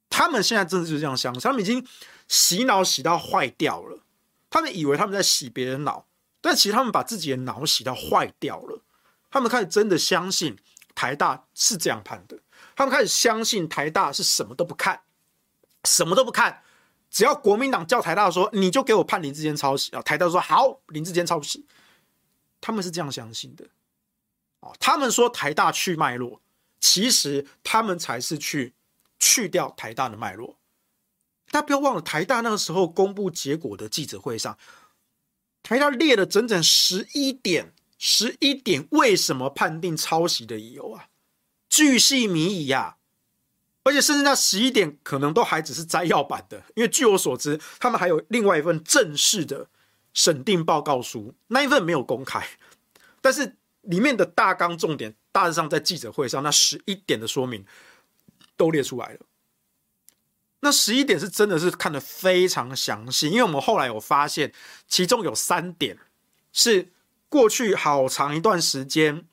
[0.08, 1.86] 他们现在真的就是这样想，他们已经。
[2.28, 4.00] 洗脑洗到坏掉了，
[4.50, 6.06] 他们以为他们在洗别人脑，
[6.40, 8.82] 但其实他们把自己的脑洗到坏掉了。
[9.30, 10.56] 他们开始真的相信
[10.94, 12.38] 台大是这样判的，
[12.74, 15.02] 他们开始相信台大是什么都不看，
[15.84, 16.62] 什么都不看，
[17.10, 21.66] 只要国民党叫台大说，你就给我判林志坚抄袭啊，台大说好，林志坚抄袭，
[22.60, 23.66] 他们是这样相信的。
[24.60, 26.40] 哦，他们说台大去脉络，
[26.80, 28.72] 其实他们才是去
[29.18, 30.56] 去掉台大的脉络。
[31.56, 34.58] 大家不要忘了，台大那个时候公布结果的记者会上，
[35.62, 41.06] 台大列了整整十一点，十一点为什么判定抄袭的理由啊，
[41.70, 42.98] 巨细靡遗呀！
[43.84, 49.66] 而且甚至那十一点可能都还只是摘要版的，因为据我所知，他们还有另外一份正式的
[50.12, 52.46] 审定报告书，那一份没有公开，
[53.22, 57.64] 但是里面的大纲重点大致上在记者会上那十一点的说明
[58.58, 59.20] 都列出来了。
[60.60, 64.52] 那十一点是真的是看得非常详细，因为我们后来有发现，
[64.88, 65.98] 其中有三点
[66.52, 66.92] 是
[67.28, 69.26] 过去好长一段时间，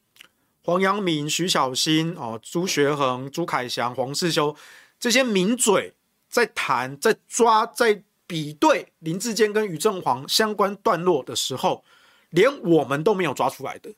[0.63, 4.55] 黄阳明、徐小新、哦朱学恒、朱凯翔、黄世修
[4.99, 5.95] 这些名嘴
[6.27, 11.83] 在谈、在抓、在比对林志坚跟于正煌相关段落的时候，
[12.29, 13.93] 连我们都没有抓出来的，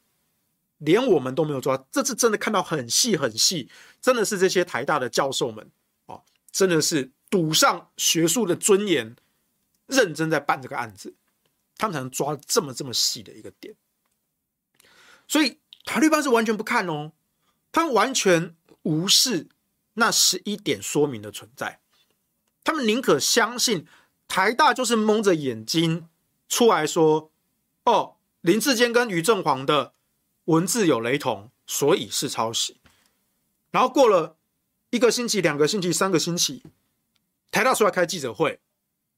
[0.79, 3.69] 连我们都没有抓，这次真的看到很细很细，
[4.01, 5.69] 真的是这些台大的教授们，
[6.55, 7.11] 真的是。
[7.27, 9.13] 赌上学术的尊严，
[9.87, 11.15] 认真在办这个案子，
[11.75, 13.75] 他们才能抓这么这么细的一个点。
[15.27, 17.11] 所以塔利班是完全不看哦，
[17.73, 19.49] 他们完全无视
[19.95, 21.81] 那十一点说明的存在，
[22.63, 23.85] 他们宁可相信
[24.29, 26.07] 台大就是蒙着眼睛
[26.47, 27.31] 出来说
[27.83, 29.93] ：“哦，林志坚跟于正煌的
[30.45, 32.79] 文字有雷同，所以是抄袭。”
[33.71, 34.37] 然后过了
[34.95, 36.63] 一个星期、两个星期、三个星期。
[37.51, 38.59] 台大出来开记者会，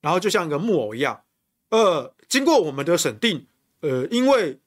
[0.01, 1.23] 然后就像一个木偶一样，
[1.69, 3.45] 呃，经过我们的审定，
[3.81, 4.59] 呃，因为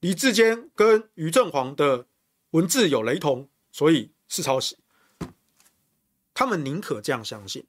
[0.00, 2.06] 李志坚跟于正煌的
[2.50, 4.76] 文字有雷同，所以是抄袭。
[6.34, 7.64] 他们宁可这样相信，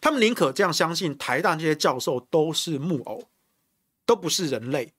[0.00, 3.28] 他们宁可这样相信台大这些教授都是木偶，
[4.04, 4.92] 都不是人类，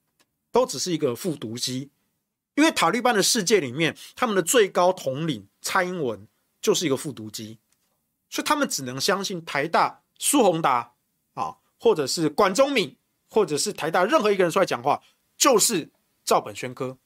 [0.50, 1.92] 都只是一个复读机。
[2.56, 6.28] 因为塔利班的世界里面，他们的最高统领蔡英文
[6.62, 7.58] 就是一个复读机。
[8.30, 10.94] 所以他们只能相信台大苏宏达
[11.34, 12.96] 啊，或者是管中闵，
[13.30, 15.02] 或者是台大任何一个人出来讲话，
[15.36, 15.90] 就是
[16.24, 16.98] 照本宣科。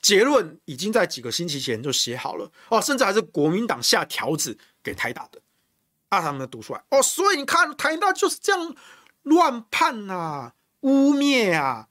[0.00, 5.40] 结论已经在几个星期前就写好了哦，甚至还是国民党下条子给台大的，
[6.08, 7.02] 啊，他们读出来哦。
[7.02, 8.74] 所以你看，台大就是这样
[9.24, 11.88] 乱判啊，污蔑啊，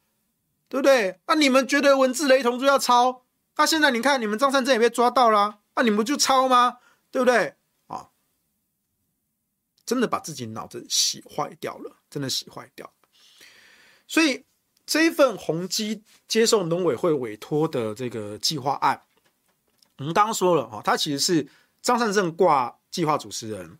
[0.67, 1.19] 对不对？
[1.27, 3.25] 那、啊、你们觉得文字雷同就要抄？
[3.57, 6.77] 那、啊、现在你看，你们张善政也被抓到了，那、啊、你们就抄吗？
[7.11, 7.53] 对不对
[7.87, 8.09] 啊？
[9.85, 12.93] 真的把自己脑子洗坏掉了，真的洗坏掉了。
[14.07, 14.45] 所以
[14.85, 19.01] 这一份宏基接受农委会委托的这个计划案，
[19.97, 21.47] 我们刚刚说了啊，他其实是
[21.81, 23.79] 张善政挂计划主持人，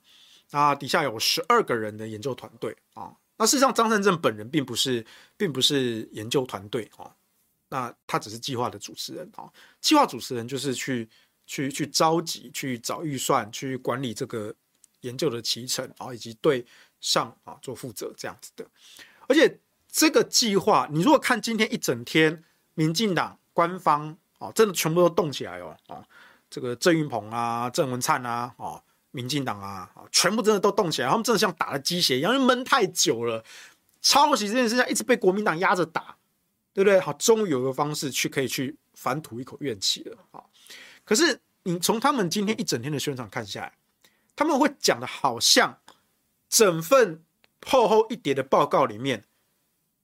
[0.51, 3.15] 啊，底下有十二个人的研究团队啊。
[3.37, 5.05] 那事实上，张善政本人并不是，
[5.37, 7.15] 并不是研究团队啊。
[7.69, 9.49] 那他只是计划的主持人啊。
[9.79, 11.09] 计划主持人就是去
[11.49, 14.53] 去去召集、去找预算、去管理这个
[15.01, 16.63] 研究的期程啊，以及对
[17.01, 18.63] 上啊做负责这样子的。
[19.27, 19.59] 而且
[19.91, 22.43] 这个计划，你如果看今天一整天，
[22.75, 26.05] 民进党官方啊，真的全部都动起来哦啊，
[26.51, 28.83] 这个郑运鹏啊、郑文灿啊啊。
[29.11, 33.43] 民进党啊，全部真的都动起来，他们真的像打了鸡血一样，因为闷太久了，
[34.03, 36.15] 抄袭这件事情一直被国民党压着打，
[36.75, 36.99] 对不对？
[36.99, 40.17] 好，终于有一个方式去可以去反吐一口怨气了。
[40.29, 40.47] 好，
[41.09, 43.73] 可是你从他们今天一整天的宣传看下来，
[44.35, 45.81] 他们会讲的好像
[46.47, 47.23] 整份
[47.65, 49.25] 厚厚一叠的报告里面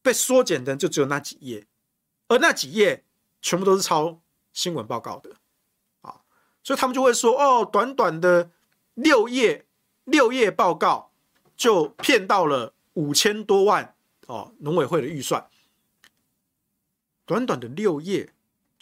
[0.01, 1.67] 被缩减的就只有那几页，
[2.29, 3.03] 而那几页
[3.39, 4.19] 全部都是抄
[4.51, 5.35] 新闻报告的
[6.01, 6.21] 啊，
[6.63, 8.49] 所以他们就会说哦，短短的。
[8.95, 9.65] 六页
[10.05, 11.11] 六页报告
[11.57, 13.93] 就骗到了五千多万
[14.25, 15.45] 哦，农委会的预算，
[17.25, 18.31] 短短的六页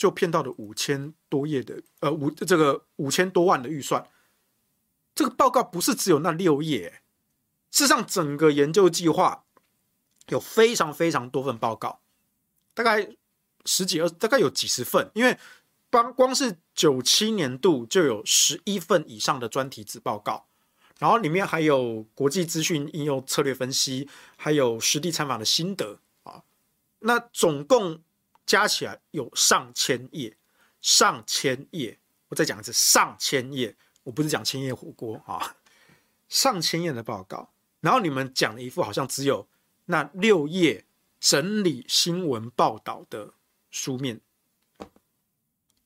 [0.04, 4.06] 就骗到了五千多页的呃五这个五千多万的预算，
[5.16, 7.02] 这个报告不是只有那六页，
[7.72, 9.46] 事实上整个研究计划
[10.28, 12.02] 有非常非常多份报告，
[12.74, 13.16] 大概
[13.64, 15.40] 十几二大概有几十份，因为。
[15.94, 20.48] 光光是九七年度就有十一份以上的专题子报告，
[20.98, 26.42] 然后里面还有国际资讯应用策略分析，还有实地参访的心得啊，
[27.02, 28.02] 那总共
[28.46, 30.36] 加起来有上千页，
[30.82, 35.56] 上千页，我再讲一次，上千页，我不是讲千叶火锅啊，
[36.28, 39.48] 上千页的报告，然后你们讲了一副好像只有
[39.86, 40.86] 那六页
[41.20, 43.34] 整理新闻报道的
[43.72, 44.20] 书面。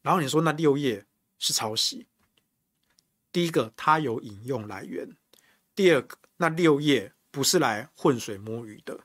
[0.02, 1.06] 然后你说那六页
[1.38, 2.08] 是抄袭，
[3.32, 5.16] 第一个它有引用来源，
[5.76, 9.00] 第二个那六页不是来浑水摸鱼的。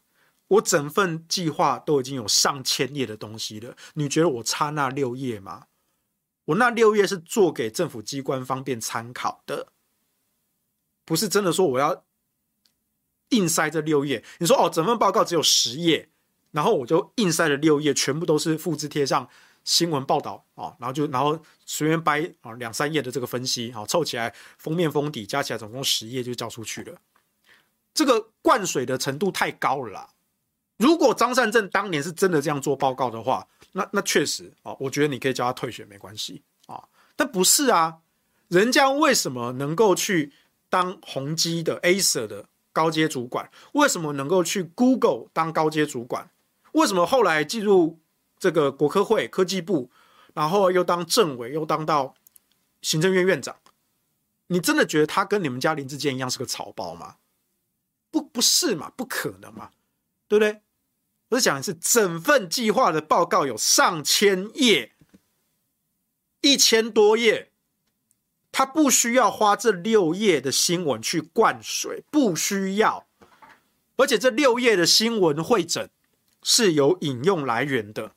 [0.53, 5.67] 我整份计划都已经有上千页的东西了，你觉得我差那六页吗？
[6.47, 9.69] 我那六页是做给政府机关方便参考的，
[11.05, 12.05] 不是真的说我要
[13.31, 14.25] 硬塞这六页。
[14.39, 16.11] 你说哦，整份报告只有十页，
[16.51, 19.29] 然后我就硬塞了六页，全部都是复制贴上。
[19.65, 27.01] 新闻报道啊，然后就然后随便掰啊两三页的这个分析啊，凑起来封面封底加起来总共十页就交出去了。
[27.95, 30.09] 这个灌水的程度太高了啦！
[30.83, 36.83] 如果张善政当年是真的这样做报告的话，那那确实啊，我觉得你可以叫他退选没关系啊。
[37.15, 37.99] 但不是啊，
[38.49, 40.33] 人家为什么能够去
[40.69, 43.49] 当宏基的 Acer 的高阶主管？
[43.75, 46.29] 为什么能够去 Google 当高阶主管？
[46.73, 48.01] 为什么后来进入？
[48.39, 49.89] 这个国科会科技部，
[50.35, 52.17] 然后又当政委，又当到
[52.81, 53.55] 行政院院长，
[54.49, 57.19] 你真的觉得他跟你们家林志坚一样是个草包吗？
[58.11, 59.71] 不，不是嘛，不可能嘛，
[60.27, 60.61] 对不对？
[61.33, 64.93] 我是讲的是整份计划的报告有上千页，
[66.43, 67.53] 一千多页，
[68.51, 73.07] 他不需要花这六页的新闻去灌水，不需要，
[73.97, 75.89] 而且这六页的新闻汇整
[76.43, 78.15] 是有引用来源的。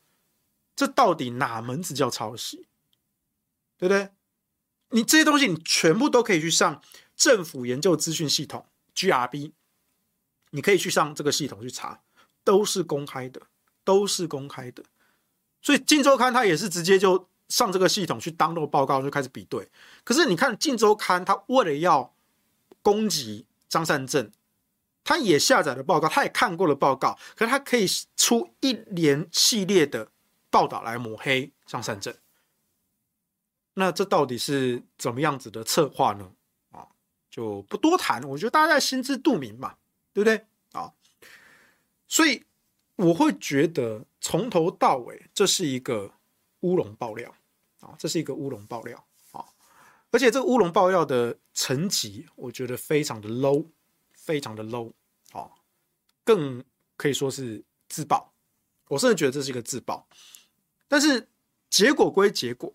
[0.75, 2.67] 这到底哪门子叫抄袭？
[3.77, 4.09] 对不对？
[4.89, 6.81] 你这些东西，你全部都可以去上
[7.15, 9.53] 政府研究资讯系统 GRB，
[10.49, 12.01] 你可以去上这个系统去查，
[12.45, 13.41] 都是公开的，
[13.83, 14.81] 都是公开的。
[15.61, 19.69] 所以《镜周刊》它也是直接就上这个系统去 download 报告，就开始比对。
[20.05, 22.13] 可是你看《镜周刊》，它为了要
[22.81, 24.31] 攻击张善政，
[25.03, 27.85] 他也下载了报告，他也看过了报告，可是他可以
[28.15, 30.07] 出一连系列的。
[30.51, 32.15] 报道来抹黑张善政，
[33.73, 36.31] 那这到底是怎么样子的策划呢？
[36.71, 36.87] 啊，
[37.29, 39.75] 就不多谈，我觉得大家心知肚明嘛，
[40.13, 40.45] 对不对？
[42.07, 42.45] 所以
[42.95, 46.13] 我会觉得从头到尾这是一个
[46.61, 47.33] 乌龙爆料
[47.79, 49.45] 啊，这是一个乌龙爆料啊，
[50.11, 53.67] 而且这个乌龙爆料的层级，我觉得非常的 low，
[54.13, 54.91] 非常的 low
[55.31, 55.51] 啊，
[56.23, 56.63] 更
[56.95, 58.33] 可以说是自爆，
[58.87, 60.07] 我甚至觉得这是一个自爆。
[60.87, 61.27] 但是
[61.69, 62.71] 结果归结果，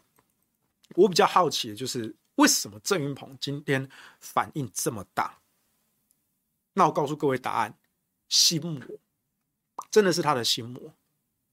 [0.97, 3.89] 我比较好奇的就是为什么郑云鹏今天
[4.21, 5.39] 反应这么大？
[6.75, 7.79] 那我告诉各位答案：
[8.29, 8.81] 心魔，
[9.91, 10.95] 真的是他的心魔。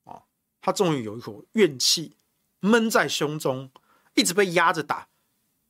[0.03, 0.23] 啊！
[0.61, 2.15] 他终于有一口怨气
[2.59, 3.69] 闷在胸中，
[4.15, 5.07] 一直被压着打，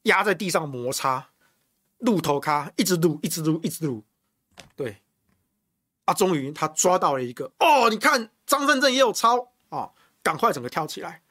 [0.04, 1.32] 压在地上摩擦，
[1.98, 4.04] 露头咖，一直录，一直录，一直录
[4.76, 5.02] 对，
[6.06, 9.92] 啊，终于他抓到了一个哦，你看张善政也有抄啊，
[10.24, 11.22] 赶快整个跳起来，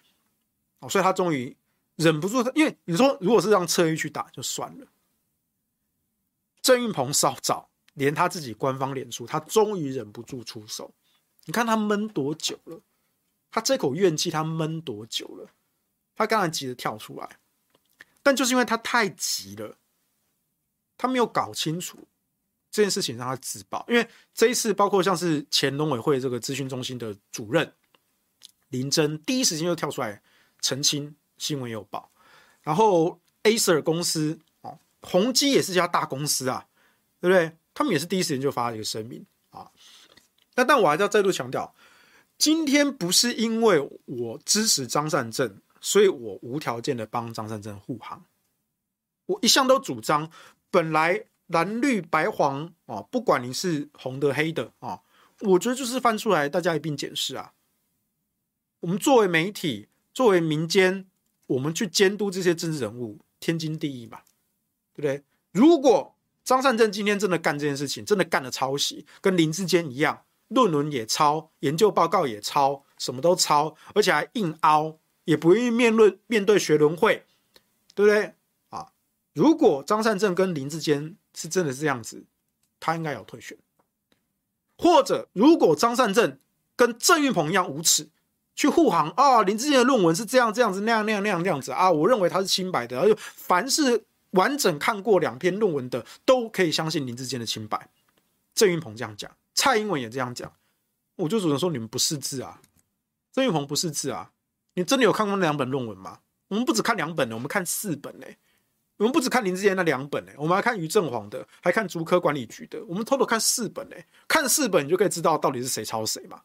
[0.81, 1.57] 哦，所以他终于
[1.97, 4.87] 忍不住，因为你说如果是让侧翼去打就算了，
[6.61, 10.93] 郑运鹏稍早连他自己官方脸书，他终于忍不住出手，
[11.47, 12.81] 你看他闷多久了，
[13.51, 15.51] 他这口怨气他闷多久了，
[16.15, 17.39] 他刚才急着跳出来，
[18.23, 19.79] 但就是因为他太急了。
[20.99, 21.99] 他没有搞清楚
[22.71, 23.85] 这件事情，让他自爆。
[23.87, 27.71] 因为这一次，包括像是前农委会这个资讯中心的主任
[28.69, 30.23] 林真，第一时间就跳出来
[30.63, 32.11] 澄清，新闻有报。
[32.63, 36.67] 然后 Acer 公司哦，宏基也是家大公司啊，
[37.21, 37.57] 对不对？
[37.75, 39.25] 他们也是第一时间就发了一个声明。
[40.57, 41.75] 那但我还是要再度强调，
[42.37, 48.25] 今天不是因为我支持张善政，所以我无条件的帮张善政护航。
[49.27, 50.31] 我一向都主张。
[50.69, 55.01] 本来蓝绿白黄啊，不管你是红的黑的啊，
[55.41, 57.53] 我觉得就是翻出来，大家一并检视啊。
[58.81, 61.07] 我们作为媒体，作为民间，
[61.47, 64.21] 我们去监督这些政治人物，天经地义嘛，
[64.93, 65.25] 对不对？
[65.53, 77.25] 如果张善政今天真的干这件事情，真的干了抄袭，跟林志坚一样，论文也抄，研究报告也抄，什么都抄，而且还硬凹，也不愿意面论面对学伦会，
[77.95, 78.35] 对不对？
[78.71, 78.89] 啊
[79.33, 82.25] 如果张善政跟林志坚是真的是这样子，
[82.81, 83.57] 他应该有退选；
[84.79, 86.39] 或者如果张善政
[86.75, 88.09] 跟郑运鹏一样无耻，
[88.55, 97.91] 去护航啊，林志坚的论文是这样这样子那样那样那样那样子啊，我认为他是清白的，而且凡是完整看过两篇论文的，都可以相信林志坚的清白。
[98.55, 100.53] 郑运鹏这样讲，蔡英文也这样讲，
[101.17, 102.61] 我就只能说你们不识字啊，
[103.33, 104.31] 郑运鹏不识字啊，
[104.75, 106.21] 你真的有看过那两本论文吗？
[106.49, 108.39] 我们不只看两本呢，我们看四本嘞。
[108.99, 113.97] 我们不只看林志坚那两本呢，我们还看于正煌的，还看竹科管理局的，我们偷偷看四本呢。
[114.27, 116.41] 看四本你就可以知道到底是谁抄谁嘛。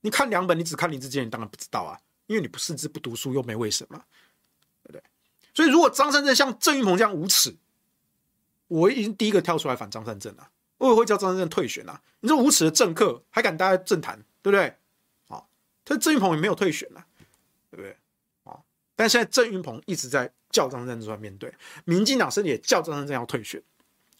[0.00, 4.02] 你看两本，你只看林志坚，你当然不知道啊，因为你不识字、不读书，又没为什么，
[4.84, 5.02] 对不对？
[5.52, 7.54] 所以如果张善政像郑运鹏这样无耻，
[8.68, 10.48] 我已经第一个跳出来反张善政了，
[10.80, 12.02] 我也会叫张善政退选啊。
[12.18, 14.76] 你这无耻的政客还敢待在政坛，对不对？
[15.28, 15.44] 啊，
[15.84, 17.06] 他郑云鹏也没有退选啊，
[17.70, 17.96] 对不对？
[18.42, 18.60] 啊，
[18.96, 20.34] 但现在郑云鹏一直在。
[20.52, 21.54] 叫张善政出来面对，
[21.84, 23.62] 民进党甚至也叫张善政要退选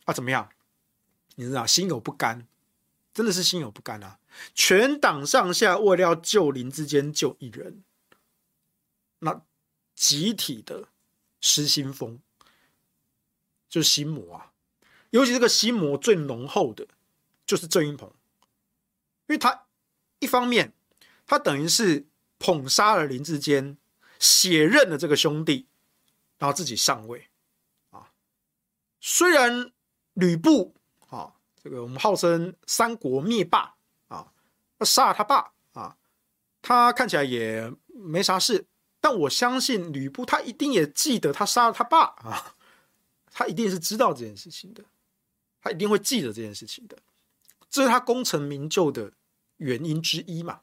[0.04, 0.14] 啊？
[0.14, 0.48] 怎么样？
[1.34, 2.46] 你知道心有不甘，
[3.12, 4.20] 真的是心有不甘啊！
[4.54, 7.82] 全党上下为了要救林智坚救一人，
[9.18, 9.42] 那
[9.96, 10.86] 集体的
[11.40, 12.20] 失心疯，
[13.68, 14.49] 就是心魔啊！
[15.10, 16.86] 尤其这个心魔最浓厚的，
[17.46, 18.08] 就是郑云鹏，
[19.26, 19.66] 因为他
[20.18, 20.72] 一方面
[21.26, 22.06] 他等于是
[22.38, 23.76] 捧杀了林志坚，
[24.18, 25.66] 血刃了这个兄弟。
[26.38, 27.28] 然后自己上位，
[27.90, 28.12] 啊，
[28.98, 29.70] 虽然
[30.14, 30.74] 吕布
[31.10, 33.74] 啊，这个我们号称三国灭霸
[34.08, 34.32] 啊，
[34.78, 35.98] 他杀了他爸啊，
[36.62, 38.64] 他看起来也没啥事，
[39.02, 42.56] 但我相信吕布他一定也记得他杀了他爸啊，
[43.30, 44.82] 他一定是知道这件事情的，
[45.60, 46.96] 他一定会记得这件事情的，
[47.68, 49.12] 这是他功成名就的
[49.58, 50.60] 原因之一嘛，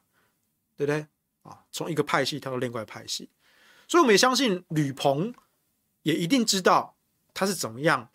[0.76, 1.06] 对不对？
[1.42, 3.28] 啊，从一个派系跳到另外派系，
[3.86, 5.34] 所以我们也相信吕鹏。
[6.02, 6.96] 也一定知道
[7.34, 8.08] 他是怎么样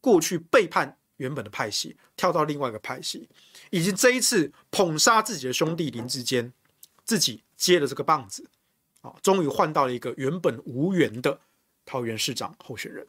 [0.00, 3.28] 过去背叛原本的派系，跳到另外一个派系，
[3.70, 6.52] 以及这一次捧杀自己的兄弟林志坚，
[7.02, 8.48] 自己接了这个棒子，
[9.00, 11.40] 啊，终于换到了一个原本无缘的
[11.84, 13.08] 桃园市长候选人，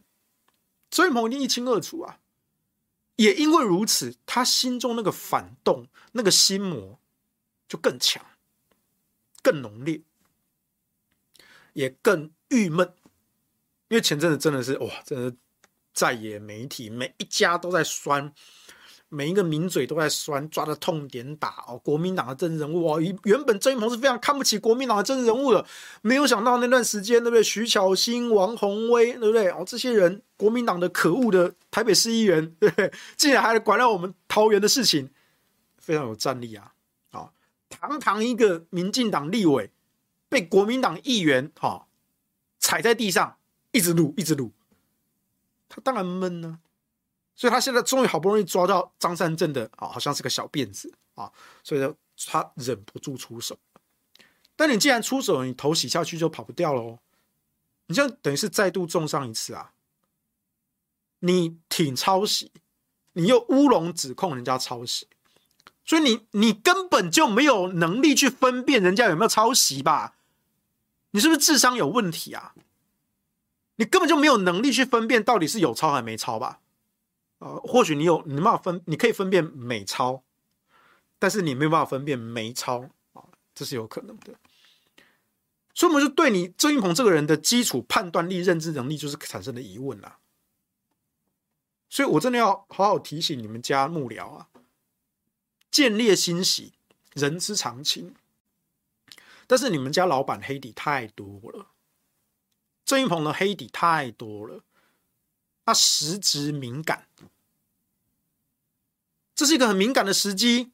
[0.89, 2.19] 所以某一定一清二楚啊。
[3.21, 6.99] 也因为如此，他心中那个反动、那个心魔
[7.67, 8.25] 就更强、
[9.43, 10.01] 更浓烈，
[11.73, 12.95] 也更郁闷。
[13.89, 15.35] 因为前阵子真的是哇，真的
[15.93, 18.33] 在野媒体每一家都在酸，
[19.13, 21.77] 每一个名嘴都在酸，抓着痛点打哦。
[21.83, 25.65] 国民党的政治人物哦，原本郑运鹏是非常看不起国民党的政治人物的，
[26.01, 27.43] 没有想到那段时间，对不对？
[27.43, 29.49] 徐巧芯、王宏威，对不对？
[29.49, 32.91] 哦，这些人，国民党的可恶的台北市议员，对不对？
[33.17, 35.09] 竟然还管了我们桃园的事情，
[35.77, 36.73] 非常有战力啊！
[37.11, 37.29] 啊，
[37.69, 39.69] 堂堂一个民进党立委，
[40.29, 41.85] 被国民党议员哈
[42.59, 43.35] 踩在地上。
[43.73, 44.51] 一直撸，一直撸，
[45.69, 46.59] 他当然闷呢，
[47.35, 51.31] 所以他现在终于好不容易抓到张善政的啊，好像是个小辫子啊，
[51.63, 51.95] 所以
[52.27, 53.57] 他忍不住出手。
[54.55, 56.99] 但你既然出手，你头洗下去就跑不掉喽，
[57.87, 59.71] 你这样等于是再度重伤一次啊！
[61.19, 62.51] 你挺抄袭，
[63.13, 65.07] 你又乌龙指控人家抄袭，
[65.83, 70.15] 所以你你根本就没有能力去分辨人家有没有抄袭吧？
[71.11, 72.53] 你是不是智商有问题啊？
[73.77, 76.59] 你根本就没有能力去分辨到底是有抄还没抄吧？
[77.41, 80.21] 呃，或许你有你没办法分，你可以分辨美钞，
[81.17, 83.25] 但是你没有办法分辨美钞啊，
[83.55, 84.35] 这是有可能的。
[85.73, 90.19] 所以我们就对你郑云鹏这个人的基础判断力、认知能力，就是产生了疑问啦。
[91.89, 94.47] 所以我真的要好好提醒你们家幕僚啊，
[95.71, 96.73] 见猎心喜，
[97.13, 98.13] 人之常情。
[99.47, 101.71] 但是你们家老板黑底太多了，
[102.85, 104.63] 郑云鹏的黑底太多了，
[105.65, 107.07] 他时值敏感，
[109.41, 110.71] 这是一个很敏感的时机。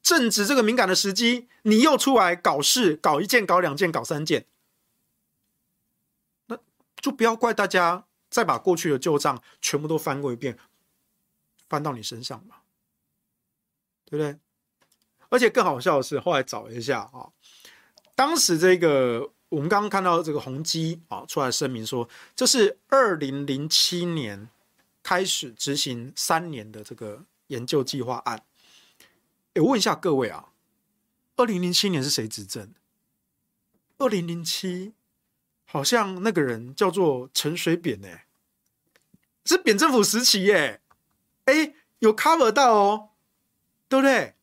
[0.00, 4.46] 正值这个敏感的时机，你又出来搞事，搞一件，搞两件，搞三件，
[6.46, 6.56] 那
[7.00, 10.56] 就不要怪大家再把过去的旧账全部都翻过一遍，
[11.68, 12.58] 翻到你身上嘛，
[14.04, 14.38] 对不对？
[15.28, 17.26] 而且更好笑的是，后来找了一下啊，
[18.14, 24.48] 当时这个我们刚刚看到这个宏基啊出来声明说，这是二零零七年
[25.02, 28.42] 开始执行三年的这个研究计划案。
[29.54, 30.46] 我问一下各位啊，
[31.36, 32.72] 二零零七年是谁执政？
[33.98, 34.94] 二零零七
[35.66, 38.26] 好像那个人叫做陈水扁哎，
[39.44, 40.80] 是扁政府时期耶，
[41.44, 43.08] 哎，有 cover 到哦，
[43.88, 44.34] 对不对？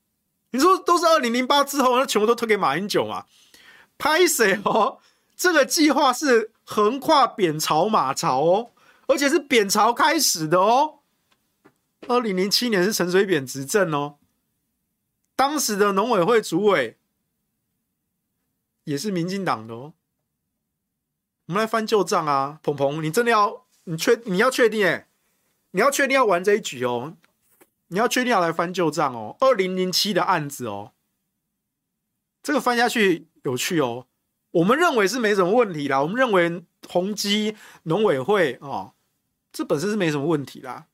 [0.51, 3.26] 你说都是二零零八之后，那全部都推给马英九嘛？
[3.97, 4.99] 拍谁哦？
[5.36, 8.72] 这个计划是横跨扁朝马朝哦，
[9.08, 10.96] 而且是扁朝开始的哦。
[12.08, 14.18] 二零零七年是陈水扁执政哦。
[15.36, 16.97] 当时的农委会主委
[18.86, 19.93] 也是民进党的哦。
[21.45, 25.08] 我们来翻旧账啊，鹏鹏，你真的要你确你要确定哎，
[25.72, 27.16] 你要确定要玩这一局哦，
[27.88, 29.38] 你要确定要来翻旧账哦。
[29.39, 30.91] 二零零七的案子哦，
[32.43, 34.08] 这个翻下去有趣哦。
[34.51, 38.93] 我们认为是没什么问题啦，我们认为宏基农委会哦，
[39.53, 40.88] 这本身是没什么问题啦。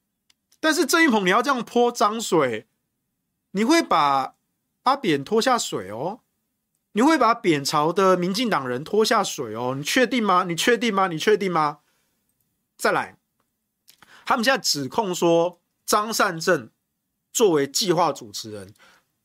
[0.63, 2.67] 但是郑运鹏，你要这样泼脏水。
[3.51, 4.35] 你会把
[4.83, 6.21] 阿扁拖下水哦？
[6.93, 9.75] 你会把扁朝的民进党人拖下水哦？
[9.75, 10.45] 你确定吗？
[10.45, 11.09] 你确定吗？
[11.09, 11.79] 你确定吗？
[12.77, 13.17] 再来，
[14.25, 16.69] 他们现在指控说张善政
[17.33, 18.73] 作为计划主持人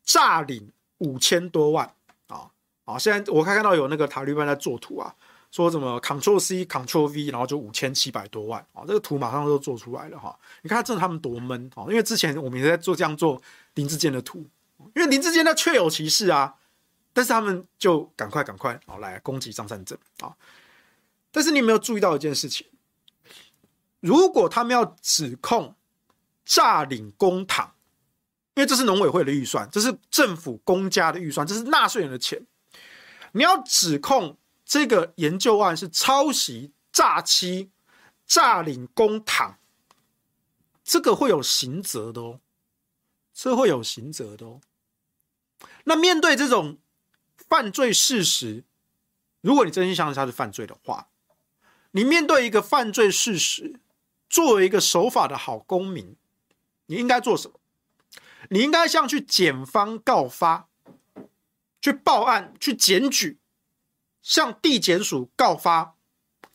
[0.03, 1.95] 诈领五千多万
[2.26, 2.51] 啊
[2.84, 2.99] 啊！
[2.99, 5.14] 现在我看看到有那个塔利班在做图啊，
[5.51, 8.84] 说什么 Ctrl C Ctrl V，然后就五千七百多万啊！
[8.86, 10.38] 这个图马上就做出来了哈！
[10.62, 11.84] 你看，这他们多闷啊！
[11.88, 13.40] 因为之前我们也在做这样做。
[13.74, 14.44] 林志坚的图，
[14.96, 16.57] 因为林志坚他确有其事啊，
[17.12, 20.34] 但是他们就赶快赶快哦来攻击张善政啊！
[21.30, 22.66] 但是你有没有注意到一件事情？
[24.01, 25.76] 如果他们要指控
[26.44, 27.68] 诈领公帑，
[28.55, 32.44] 因为这是农委会的预算，这是政府公家的预算，这是纳税人的钱，
[33.30, 34.36] 你要指控
[34.68, 37.70] 这个研究案是抄袭、诈欺、
[38.26, 39.54] 诈领公帑，
[40.84, 42.40] 这个会有刑责的哦。
[43.32, 44.60] 是会有刑责的哦。
[45.84, 46.76] 那面对这种
[47.36, 48.64] 犯罪事实，
[49.40, 51.08] 如果你真心相信他是犯罪的话，
[51.92, 53.80] 你面对一个犯罪事实，
[54.28, 56.16] 作为一个守法的好公民，
[56.86, 57.58] 你应该做什么？
[58.50, 60.68] 你应该向去检方告发，
[61.80, 63.38] 去报案，去检举，
[64.22, 65.94] 向地检署告发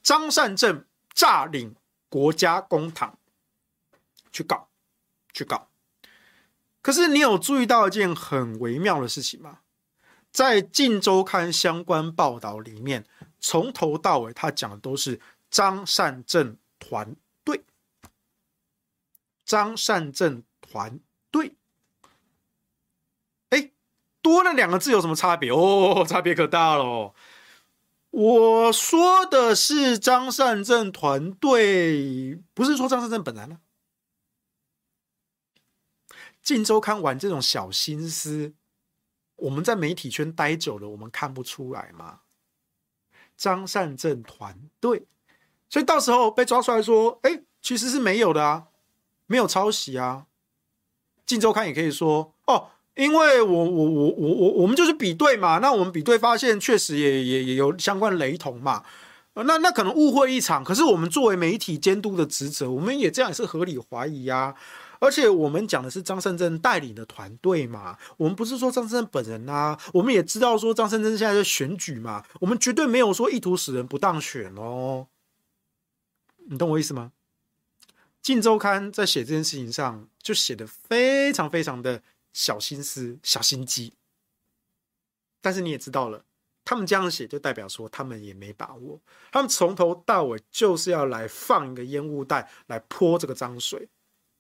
[0.02, 1.76] 张善政诈领
[2.10, 3.14] 国家公帑，
[4.32, 4.70] 去告，
[5.34, 5.70] 去告。
[6.82, 9.60] 可是你有注意到一件很微妙的事情吗？
[10.32, 13.06] 在《镜周刊》相关报道里面，
[13.40, 17.64] 从头到尾他讲的都是张善政团队。
[19.46, 21.00] 张善政团
[21.30, 21.56] 队，
[23.50, 23.72] 哎，
[24.22, 25.52] 多了两个字有什么差别？
[25.52, 27.14] 哦，差别可大了。
[28.14, 33.60] 我说的是张善政团队，不是说张善政本人了。
[36.44, 38.54] 《晋周刊》玩这种小心思，
[39.38, 42.20] 我们在媒体圈待久了，我们看不出来吗？
[43.36, 45.08] 张善政团队，
[45.68, 48.68] 所以到时候被抓出来说，哎，其实是没有的啊，
[49.26, 50.28] 没有抄袭啊。
[51.26, 58.84] 《晋周刊》也可以说，哦，因为我我我我我我们就是比对嘛，那我们比对发现确实也也也有相关雷同嘛，
[59.34, 64.54] 那那可能误会一场，可是我们作为媒体监督的职责，我们也这样也是合理怀疑啊。
[65.00, 69.78] 而且我们讲的是张善政带领的团队嘛，我们不是说张善政本人啊。
[69.92, 75.08] 我们也知道说张善政现在在选举嘛，我们绝对没有说意图使人不当选哦。
[76.48, 77.12] 你懂我意思吗？
[78.22, 82.02] 镜周刊在写这件事情上就写的非常非常的
[82.34, 83.94] 小心思、小心机。
[85.40, 86.26] 但是你也知道了，
[86.66, 89.00] 他们这样写就代表说他们也没把握，
[89.32, 93.88] 他们从头到尾就是要来放一个烟雾弹来泼这个脏水。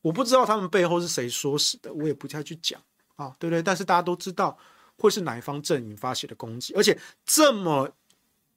[0.02, 2.82] 我不知道他们背后是谁说死的，我也不太去讲
[3.16, 3.64] 啊，对不对？
[3.64, 4.58] 但是大家都知道
[4.98, 7.90] 会是哪一方阵营发起的攻击，而且这么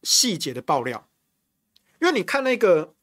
[0.03, 1.09] 细节的爆料，
[2.01, 2.95] 因为你看那个，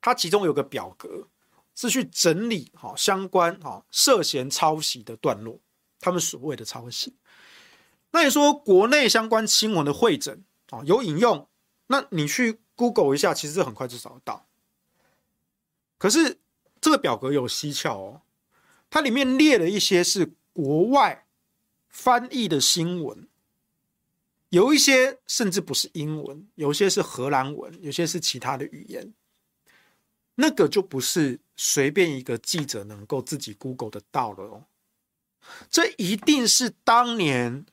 [0.00, 1.28] 它其中有个表格
[1.74, 5.60] 是去整理哈相关哈涉嫌抄袭的段落，
[6.06, 7.14] 他们所谓的抄袭。
[8.12, 11.46] 那你说国内相关新闻的汇整啊有引用，
[11.88, 14.46] 那你去 Google 一下，其实很快就找得到。
[15.98, 16.38] 可是。
[16.78, 18.22] 这个表格有蹊跷哦，
[18.90, 21.26] 它里面列了一些是国外
[21.88, 23.26] 翻译的新闻，
[24.50, 29.12] 有一些甚至不是英文，有些是荷兰文，有些是其他的语言。
[30.36, 34.66] 那个就不是随便一个记者能够自己 Google 得到的哦，
[35.70, 37.66] 这一定是当年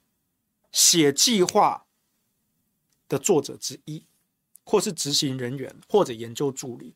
[0.72, 1.86] 写计划
[3.08, 4.06] 的作者之一，
[4.64, 6.96] 或是执行人员，或者研究助理。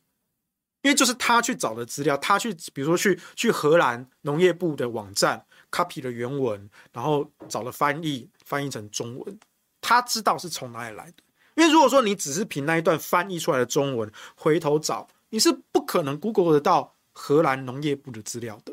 [0.82, 9.38] 因为就是他去找的资料，他去比如说去去荷兰农业部的网站 copy 了原文，然后找了翻译，翻译成中文，
[9.80, 11.16] 他知道是从哪里来的。
[11.56, 18.72] 因为如果说你只是凭那一段翻译出来的中文回头找，你是不可能 Google 得到荷兰农业部的资料的，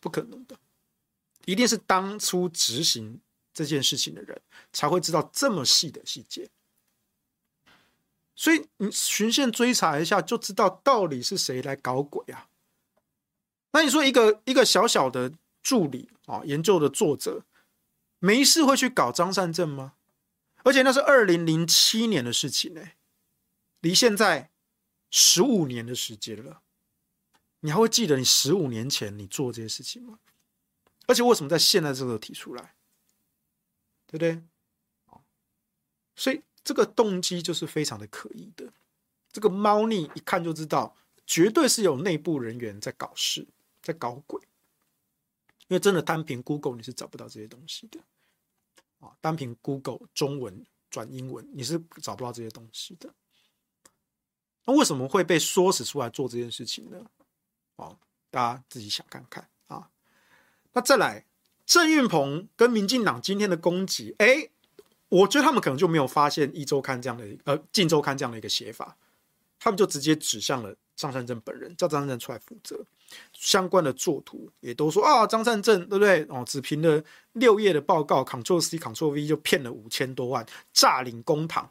[0.00, 0.56] 不可能的，
[1.46, 3.20] 一定是当初执行
[3.54, 4.38] 这件事情的人
[4.72, 6.50] 才会知道这么细的细节。
[8.34, 12.50] 所以你循线追查一下，就知道到底是谁来搞鬼啊？
[13.72, 15.32] 那你说一个一个小小的
[15.62, 17.44] 助理啊，研究的作者，
[18.18, 19.94] 没事会去搞张善政吗？
[20.64, 22.82] 而且那是二零零七年的事情呢，
[23.80, 24.50] 离现在
[25.10, 26.60] 十五年的时间了，
[27.60, 30.18] 你还会记得你十五年前你做这些事情吗？
[31.06, 32.74] 而且为什么在现在这个提出来，
[34.06, 34.42] 对不对？
[36.14, 36.42] 所以。
[36.66, 38.72] 这个动机就是非常的可疑的，
[39.30, 43.46] 这个猫腻一看就知道，绝对是有内部人员在搞事，
[43.80, 44.42] 在搞鬼。
[45.68, 48.00] 因为真的单凭 Google 你是找不到这些东西的，
[48.98, 53.14] 啊，单凭 Google 中文转英文你是找不到这些东西的。
[54.64, 57.08] 那为什么会被唆使出来做这件事情呢？
[57.76, 57.96] 啊，
[58.28, 59.48] 大家自己想看看。
[60.76, 61.24] 那再来，
[61.64, 64.50] 郑运鹏跟民进党今天的攻击，哎。
[65.08, 68.96] 我觉得他们可能就没有发现《一周刊》这样的呃，《镜周刊》这样的一个写法，
[69.56, 72.84] 他们就直接指向了张善政本人，叫张善政出来负责。
[73.32, 76.26] 相关的作图也都说啊，张善政对不对？
[76.28, 77.04] 哦，只凭了
[77.34, 81.64] 六页的报告，Ctrl C Ctrl V 就骗了五千多万，诈领公帑。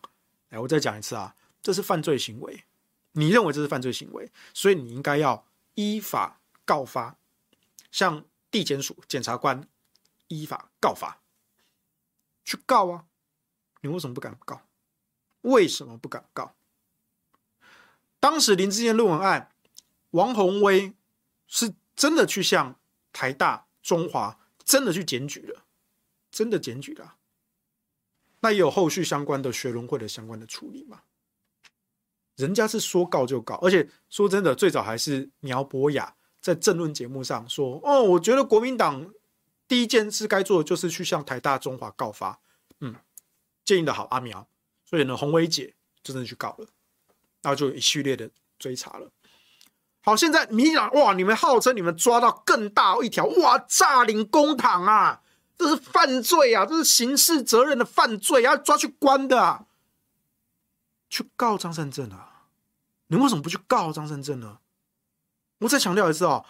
[0.48, 2.64] 哎，我再讲一次啊，这是犯罪行为。
[3.12, 7.18] 你认为这是犯罪行为，所以你应该要依法告发，
[7.92, 8.24] 像
[8.56, 9.68] 地检署检察官
[10.30, 11.22] 依法告发，
[12.46, 13.04] 去告啊。
[13.82, 14.62] 你为什么不敢告？
[15.42, 16.56] 为什么不敢告？
[18.22, 19.54] 当时林志坚论文案，
[20.12, 20.94] 王宏威
[21.48, 22.80] 是真的去向
[23.12, 25.66] 台大、中华真的去检举了，
[26.32, 27.18] 真的检举了。
[28.40, 31.04] 那也有后续相关的学伦会的相关的处理吗？
[32.38, 36.15] 人家是说告就告，而且说真的，最早还是苗博雅
[36.46, 39.10] 在政论节目上说：“哦，我觉得国民党
[39.68, 42.40] 第一件事该做的就是去向台大、中华告发。”
[42.82, 42.96] 嗯。
[43.64, 44.48] 建议的好，阿苗，
[44.88, 45.74] 所以呢，鸿薇姐
[46.04, 46.68] 就真的去告了，
[47.42, 48.30] 然后就有一系列的
[48.60, 49.10] 追查了。
[50.02, 55.24] 好，现在民进党哇，你们号称你们抓到更大一条哇，诈领公帑啊，
[55.58, 59.66] 这是犯罪啊，这是刑事责任的犯罪，要抓去关的啊，
[61.10, 62.46] 去告张善政啊！
[63.08, 64.60] 你为什么不去告张善政呢？
[65.60, 66.46] 我再强调一次哦，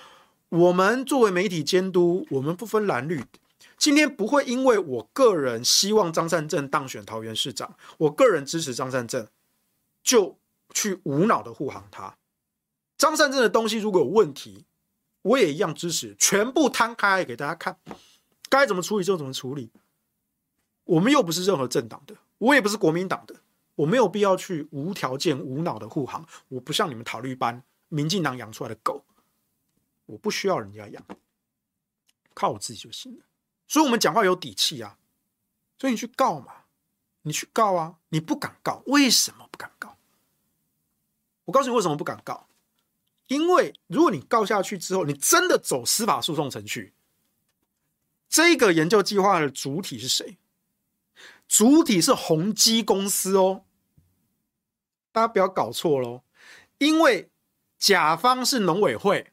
[0.50, 3.24] 我们作为媒体监督，我们不分蓝绿。
[3.78, 9.28] 今天不会因为我个人希望张善政当选桃园市长，我个人支持张善政，
[10.02, 10.38] 就
[10.74, 12.16] 去无脑的护航他。
[12.98, 14.66] 张善政的东西如果有问题，
[15.22, 17.78] 我也一样支持，全部摊开给大家看，
[18.50, 19.70] 该怎么处理就怎么处理。
[20.86, 23.36] 我们又不是任何政党的，我也不是国民党的，
[23.76, 26.26] 我没有必要去无条件无脑的护航。
[26.48, 27.62] 我不像你们塔绿班，
[27.96, 29.06] 民进党养出来的狗，
[30.06, 31.02] 我不需要人家养，
[32.34, 33.24] 靠我自己就行了。
[33.70, 35.00] 所以，我们讲话有底气啊！
[35.80, 36.66] 所以你去告嘛，
[37.22, 37.96] 你去告啊！
[38.10, 39.98] 你不敢告，为什么不敢告？
[41.46, 42.50] 我告诉你为什么不敢告，
[43.28, 46.94] 因为如果你告下去之后，你真的走司法诉讼程序，
[48.28, 50.38] 这个研究计划的主体是谁？
[51.48, 53.64] 主体是宏基公司哦，
[55.14, 56.24] 大家不要搞错喽！
[56.78, 57.32] 因为
[57.86, 59.32] 甲方是农委会，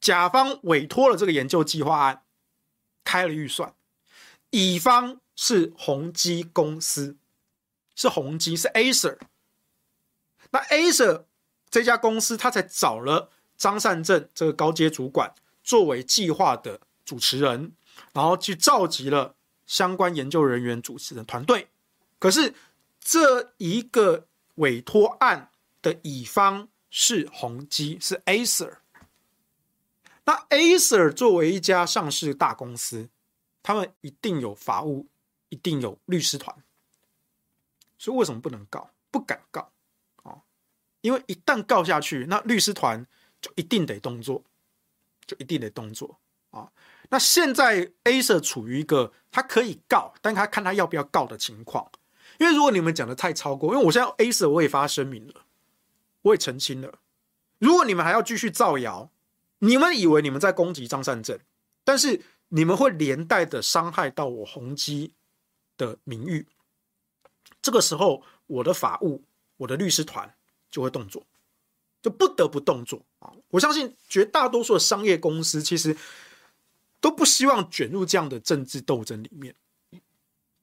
[0.00, 2.22] 甲方委托了这个研究计划案。
[3.04, 3.74] 开了预算，
[4.48, 7.18] 乙方是宏基公司，
[7.94, 9.18] 是宏基，是 Acer。
[10.48, 11.24] 那 Acer
[11.68, 17.72] 这家公司，他才找了张善政这个高阶主管作为计划的主持人，
[18.14, 19.34] 然后去召集了
[19.66, 21.68] 相关研究人员主持的团队。
[22.18, 22.54] 可是
[22.98, 25.50] 这一个委托案
[25.82, 28.76] 的乙方是宏基，是 Acer。
[30.24, 33.08] 那 Acer 作为一家上市大公司，
[33.64, 35.08] 他们一定有法务，
[35.48, 36.56] 一定有律师团。
[37.98, 38.90] 所以为什么不能告？
[39.10, 39.72] 不敢告
[40.22, 40.38] 啊！
[41.00, 43.04] 因为一旦告下去，那律师团
[43.42, 44.44] 就一定得动作，
[45.26, 46.20] 就一定得动作
[46.50, 46.70] 啊！
[47.08, 51.90] 那现在 Acer 处于一个他可以告，但他看他要不要告的情况。
[52.38, 55.43] 因为如果你们讲的太超过，因为我现在 Acer 我也发声明了，
[56.24, 57.00] 我也澄清了。
[57.58, 59.10] 如果你们还要继续造谣，
[59.60, 61.38] 你们以为你们在攻击张善政，
[61.84, 65.12] 但是你们会连带的伤害到我宏基
[65.76, 66.46] 的名誉。
[67.62, 69.22] 这个时候，我的法务、
[69.56, 70.34] 我的律师团
[70.70, 71.24] 就会动作，
[72.02, 73.32] 就不得不动作啊！
[73.48, 75.96] 我相信绝大多数的商业公司其实
[77.00, 79.54] 都不希望卷入这样的政治斗争里面。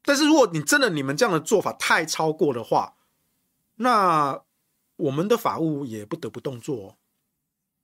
[0.04, 2.96] 但是如果你真的你们这样的做法太超过的话，
[3.76, 4.44] 那
[5.02, 6.96] 我们的法务也不得不动作，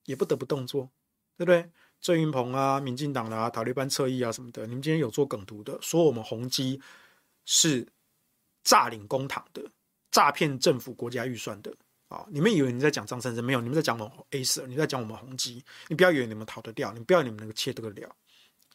[0.05, 0.89] 也不得不动作，
[1.35, 1.69] 对不对？
[1.99, 6.79] 郑云鹏啊、民进党啊、塔利班侧翼啊什么的，你们今天有做梗图的，说我们宏基
[7.43, 7.87] 是
[8.63, 9.63] 诈领公帑的、
[10.11, 11.75] 诈骗政府国家预算的
[12.07, 12.23] 啊！
[12.29, 13.43] 你们以为你在讲张善政？
[13.43, 15.63] 没有，你们在讲我们 Acer，你在讲我们宏基。
[15.87, 18.15] 你不要以为你们逃得掉，你不要你们能够切得了。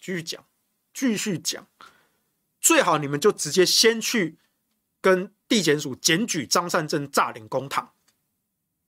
[0.00, 0.44] 继续讲，
[0.92, 1.64] 继续讲。
[2.60, 4.36] 最好你们就直接先去
[5.00, 7.86] 跟地检署检举张善政诈领公帑，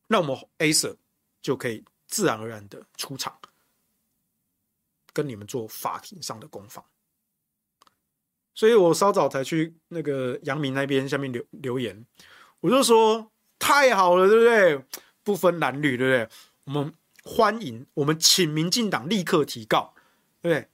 [0.06, 0.96] 那我们 Acer
[1.40, 3.38] 就可以自然而然的出场，
[5.12, 6.84] 跟你们做法庭上的攻防。
[8.54, 12.04] 所以我稍早才去那个杨明那边下面留留言，
[12.60, 14.84] 我就说太好了，对不对？
[15.22, 16.28] 不分男女，对不对？
[16.64, 19.94] 我们欢迎，我们请民进党立刻提告，
[20.40, 20.68] 对不对？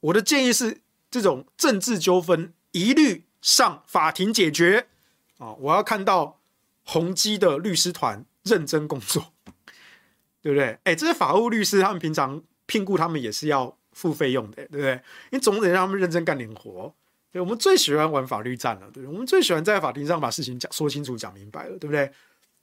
[0.00, 0.80] 我的建议是。
[1.12, 4.88] 这种政治纠纷一律上法庭解决
[5.36, 5.52] 啊！
[5.60, 6.40] 我要看到
[6.84, 9.32] 宏基的律师团认真工作，
[10.42, 10.78] 对不对？
[10.84, 15.00] 哎，这些法务律师他们平常聘雇他们也是要付费用的，对不对？
[15.30, 16.94] 你总得让他们认真干点活。
[17.30, 19.12] 对，我们最喜欢玩法律战了，对不对？
[19.12, 22.10] 我们最喜欢在法庭上把事情讲说清楚、讲明白了，对不对？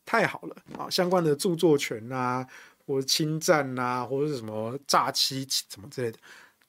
[0.06, 0.90] 太好了啊！
[0.90, 2.46] 相关的著作权啊，
[2.86, 6.18] 或者侵占啊，或者是什么诈欺什么之类的。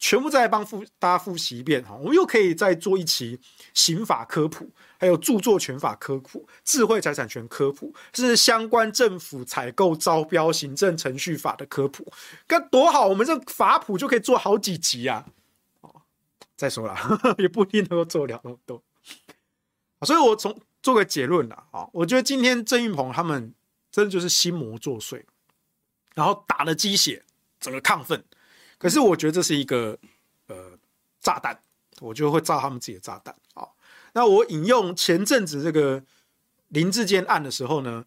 [0.03, 3.39] 全部再帮复大家复习一遍哈，我们又可以再做一期
[3.75, 12.11] 刑法科普，还有著作权法科普、智慧财产权科普，是相关政府采购招标行政程序法的科普，
[12.47, 13.09] 该多好！
[13.09, 15.27] 我们这法普就可以做好几集啊！
[15.83, 16.03] 哦，
[16.57, 16.97] 再说了，
[17.37, 18.83] 也不一定能够做了那么多。
[20.07, 23.53] 所以我从做个结论了啊，我觉得今天郑运鹏他们
[23.93, 25.23] 真的就是心魔作祟，
[26.15, 27.23] 然后打了鸡血，
[27.61, 28.25] 整个亢奋。
[28.81, 29.99] 可是我觉得这是一个
[30.47, 30.73] 呃
[31.21, 31.61] 炸弹，
[32.01, 33.69] 我觉得会炸他们自己的炸弹啊。
[34.15, 36.03] 那我引用前阵子这个
[36.69, 38.07] 林志坚案的时候呢，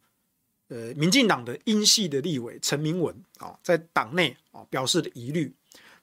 [0.70, 5.54] 呃，民进党的英系的立委陈明文啊，在党内啊表示的疑虑，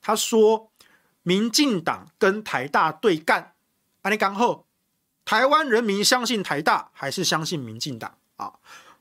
[0.00, 0.70] 他说
[1.24, 3.54] 民进党跟台大对干，
[4.02, 4.64] 安尼刚好，
[5.24, 8.54] 台湾人民相信台大还是相信民进党啊？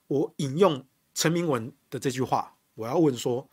[0.08, 3.48] 我引用陈明文的这句话，我要问说。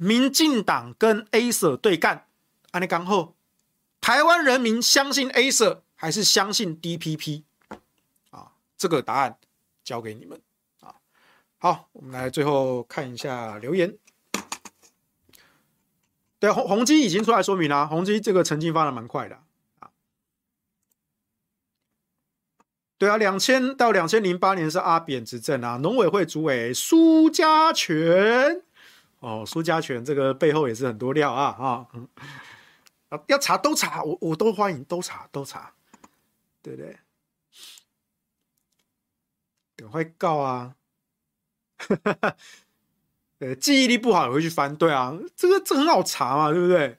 [0.00, 2.28] 民进党跟 Acer 对干，
[2.70, 3.34] 安尼刚好，
[4.00, 7.42] 台湾人民相信 Acer 还是相信 DPP？
[8.30, 9.36] 啊，这个答案
[9.82, 10.40] 交给你们
[10.80, 10.94] 啊。
[11.58, 13.98] 好，我们来最后看一下留言。
[16.38, 19.40] 对，宏宏基已经出来说明了，洪基这个成绩发的蛮快的
[19.80, 19.90] 啊。
[22.96, 28.62] 对啊，两千到两千零八年是阿扁执政啊，农委会主委苏家全。
[29.20, 31.56] 哦，苏家全这个背后也是很多料啊
[33.10, 35.72] 啊，要查都查，我我都欢迎，都查都查，
[36.62, 36.98] 对不对？
[39.76, 40.74] 赶快告啊！
[43.38, 46.98] 呃，记忆力不好也会去翻，对啊，这个这很好查嘛，对不对？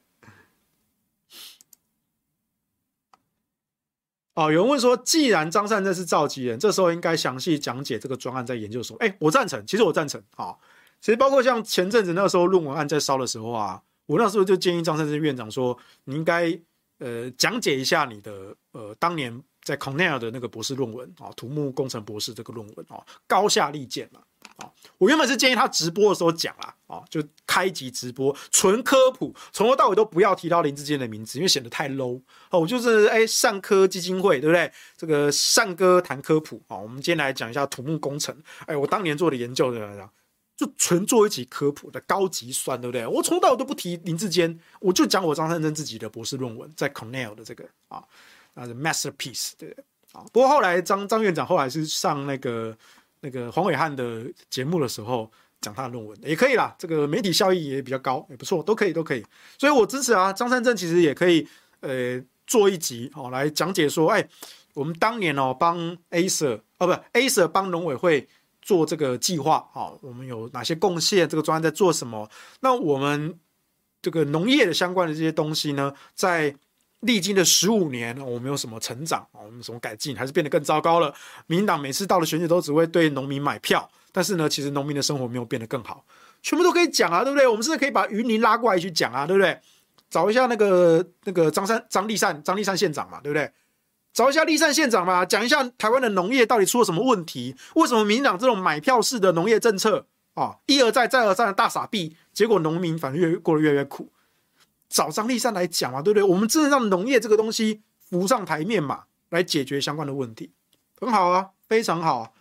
[4.35, 8.95] 哦，有人问说，既然张善政是召集人，这时候应该详细讲解这个专案在研究所。
[8.99, 10.55] 哎，我赞成，其实我赞成啊。
[11.01, 16.59] 其实包括像前阵子那个时候论文案在烧的时候啊，我那时候就建议张善政院长说，你应该
[16.99, 24.19] 呃讲解一下你的呃当年在 Cornell 的那个博士论文啊，土木工程博士这个论文啊，高下立见嘛
[24.57, 24.69] 啊。
[24.97, 32.19] 我原本是建议他直播的时候讲啦啊，就开集直播纯科普，从头到尾都不要提到林志坚的名字，因为显得太 low
[32.49, 32.59] 哦。
[32.59, 34.71] 我就是哎善科基金会对不对？
[34.97, 38.35] 这个善哥谈科普啊，我们今天来讲一下土木工程。
[38.65, 40.09] 哎，我当年做的研究的。
[40.59, 43.07] 就纯做一集科普的高级酸，对不对？
[43.07, 48.03] 我从到我都不提林志坚，我就讲我张善政自己的博士论文，在 Cornell 的这个啊，
[48.55, 49.83] 啊 masterpiece，对不对？
[50.11, 52.77] 啊，不过后来张张院长后来是上那个
[53.21, 55.31] 那个黄伟汉的节目的时候
[55.61, 59.25] 讲他的论文，也可以啦，这个媒体效益也比较高，也不错，都可以都可以，
[59.57, 60.33] 所以我支持啊。
[60.33, 61.47] 张善政其实也可以
[61.79, 64.27] 呃做一集哦来讲解说，哎，
[64.73, 68.27] 我们当年哦帮 Acer 哦不 Acer 帮农委会。
[68.61, 71.27] 做这个计划啊，我们有哪些贡献？
[71.27, 72.29] 这个专案在做什么？
[72.61, 73.37] 那我们
[74.01, 76.55] 这个农业的相关的这些东西呢，在
[77.01, 79.25] 历经的十五年，我们有什么成长？
[79.31, 80.15] 我们有什么改进？
[80.15, 81.13] 还是变得更糟糕了？
[81.47, 86.03] 民党每次到了选举都只会对农民买票，但是呢，其实农民的生活没有变得更好，
[86.41, 87.47] 全部都可以讲啊，对不对？
[87.47, 89.57] 我们甚至可以把云林拉过来去讲啊，对不对？
[90.09, 93.49] 找一下那个那个张三张立善张立善县长嘛，对不对？
[94.11, 97.55] 找一下立善县长嘛，讲一下台湾的农业到底出了什么问题？
[97.75, 104.11] 为什么民党这种买票式的农业政策啊，一而再再而三的大傻逼，结果农民反而越过得越越苦？
[104.89, 106.23] 找张立善来讲嘛，对不对？
[106.23, 110.51] 我们真的让农业这个东西浮上台面嘛，来解决相关的问题，
[110.99, 112.33] 很好啊，非常好，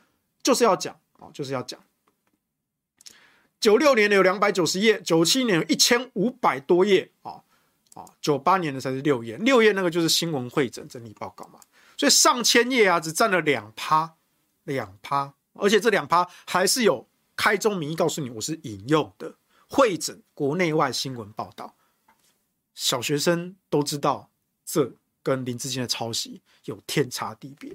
[0.43, 1.79] 就是要讲啊，就是要讲。
[3.61, 7.43] 九六年的有两百九十页，九七年有一千五百多页啊。
[8.21, 11.59] 九八年的才是六页，六页那个就是新闻汇整整理报告嘛，
[11.97, 14.15] 所以上千页啊，只占了两趴，
[14.65, 19.35] 两趴，而且这两趴还是有开宗明义告诉你，我是引用的
[19.69, 21.75] 汇整国内外新闻报道，
[22.75, 24.29] 小学生都知道，
[24.67, 24.93] 这
[25.23, 27.73] 跟林志坚的抄袭有天差地别。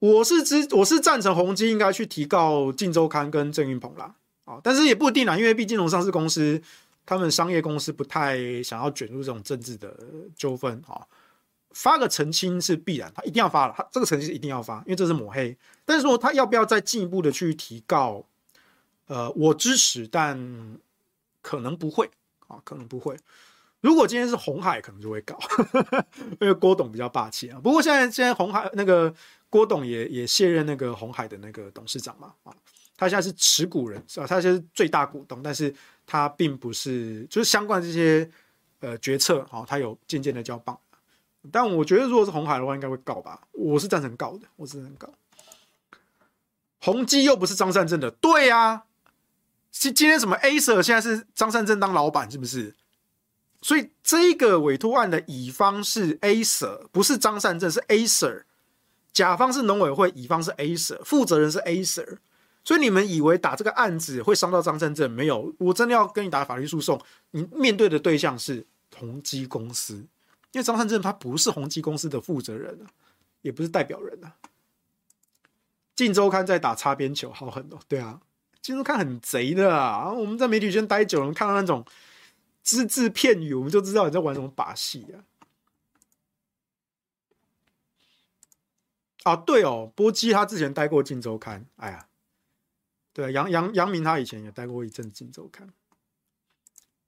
[0.00, 4.14] 我是支，我是赞成宏基应该去提告《镜周刊》跟郑云鹏啦，
[4.44, 6.62] 啊，但是也不一定啦，因为毕竟龙上市公司。
[7.08, 9.98] 他们商业公司不太想要卷入这种政治的
[10.36, 11.00] 纠纷啊，
[11.70, 15.56] 发个澄清是必然，他一定要发了，他这个澄清是一定要发，因为这是抹黑。
[15.86, 18.26] 但是说他要不要再进一步的去提告？
[19.06, 20.78] 呃，我支持，但
[21.40, 22.10] 可能不会
[22.46, 23.16] 啊，可能不会。
[23.80, 25.38] 如果今天是红海，可能就会搞，
[26.42, 27.58] 因为郭董比较霸气啊。
[27.58, 29.14] 不过现在现在红海那个
[29.48, 32.52] 郭董也也卸任那个红海的那个董事长嘛啊。
[32.98, 34.26] 他现在是持股人是吧？
[34.26, 35.74] 他现在是最大股东，但是
[36.10, 38.28] 他并不是，就是相关这些
[38.80, 40.76] 呃决策啊，他有渐渐的交棒。
[41.52, 43.42] 但我觉得，如果是红海的话，应该会告吧？
[43.52, 45.10] 我是赞成告的，我是赞成告。
[46.80, 48.84] 宏基又不是张善政的，对呀、啊。
[49.70, 52.74] 今今天什么 Acer 现在是张善政当老板，是不是？
[53.60, 58.44] 所以这个委托案的乙方是 Acer，不是张善政，是 Acer。
[59.12, 62.18] 甲方是农委会，乙方是 Acer，负责人是 Acer。
[62.64, 65.10] 所以你们以为打这个案子会伤到张善正？
[65.10, 67.00] 没有，我真的要跟你打法律诉讼。
[67.30, 69.94] 你面对的对象是宏基公司，
[70.52, 72.90] 因为张善正他不是宏基公司的负责人啊，
[73.40, 74.36] 也不是代表人啊。
[75.94, 77.78] 镜周刊在打擦边球，好狠哦！
[77.88, 78.20] 对啊，
[78.60, 80.12] 镜周刊很贼的啊。
[80.12, 81.82] 我们在媒体圈待久了，看到那种
[82.62, 85.24] 只字片语，我们就知道你在玩什么把戏啊。
[89.22, 92.07] 啊，对哦，波基他之前待过镜周刊，哎呀。
[93.18, 95.66] 对，杨杨杨明他以前也待过一阵《镜周刊》。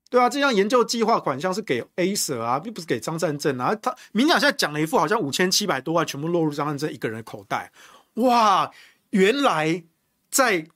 [0.09, 3.73] 对啊，这项研究计划款项是给 Acer 啊，并不是给张善政啊。
[3.77, 7.71] 他民调现在讲了一副好像五千七百多万全部落入张善政一个人的口袋。
[8.15, 8.69] 哇，
[9.11, 9.85] 原来
[10.33, 10.67] 在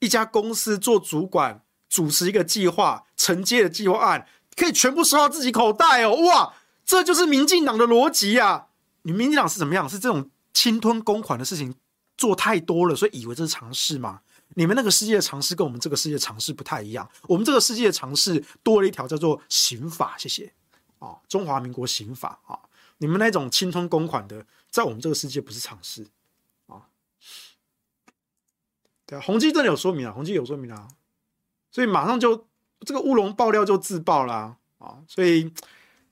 [0.00, 6.14] 一家公司做主管，主持一个计划承接的计划案，可以全部收到自己口袋哦。
[6.26, 6.52] 哇，
[6.84, 8.66] 这就是民进党的逻辑啊！
[9.00, 9.88] 你民进党是怎么样？
[9.88, 11.74] 是这种侵吞公款的事情
[12.18, 14.20] 做太多了，所以以为这是常事吗？
[14.54, 17.08] 你们那个世界的常识跟我们这个世界的常识不太一样。
[17.22, 20.52] 我们这个世界的常识多了一条叫做刑法，谢谢
[20.98, 22.58] 啊，中华民国刑法啊。
[22.98, 26.06] 你们那种侵吞公款的，在我们这个世界不是常识
[26.66, 26.86] 啊。
[29.04, 30.88] 对啊，宏基这里有说明啊，宏基有说明啊，
[31.70, 32.46] 所以马上就
[32.80, 35.52] 这个乌龙爆料就自爆啦啊，所以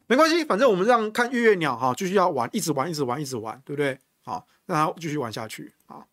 [0.09, 3.99] 没关系，反正我们让看月月鸟哈，继续要玩，一直玩，一直玩，一直玩，对不对？
[4.23, 6.05] 好，让他继续玩下去啊。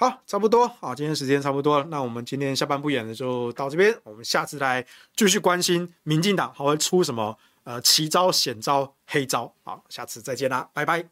[0.00, 11.04] 好，差不多好，今天时间差不多了，那我们今天下半部演的就到这边，我们下次来继续关心民进党还会出什么呃奇招、险招、黑招，好，下次再见啦，拜拜。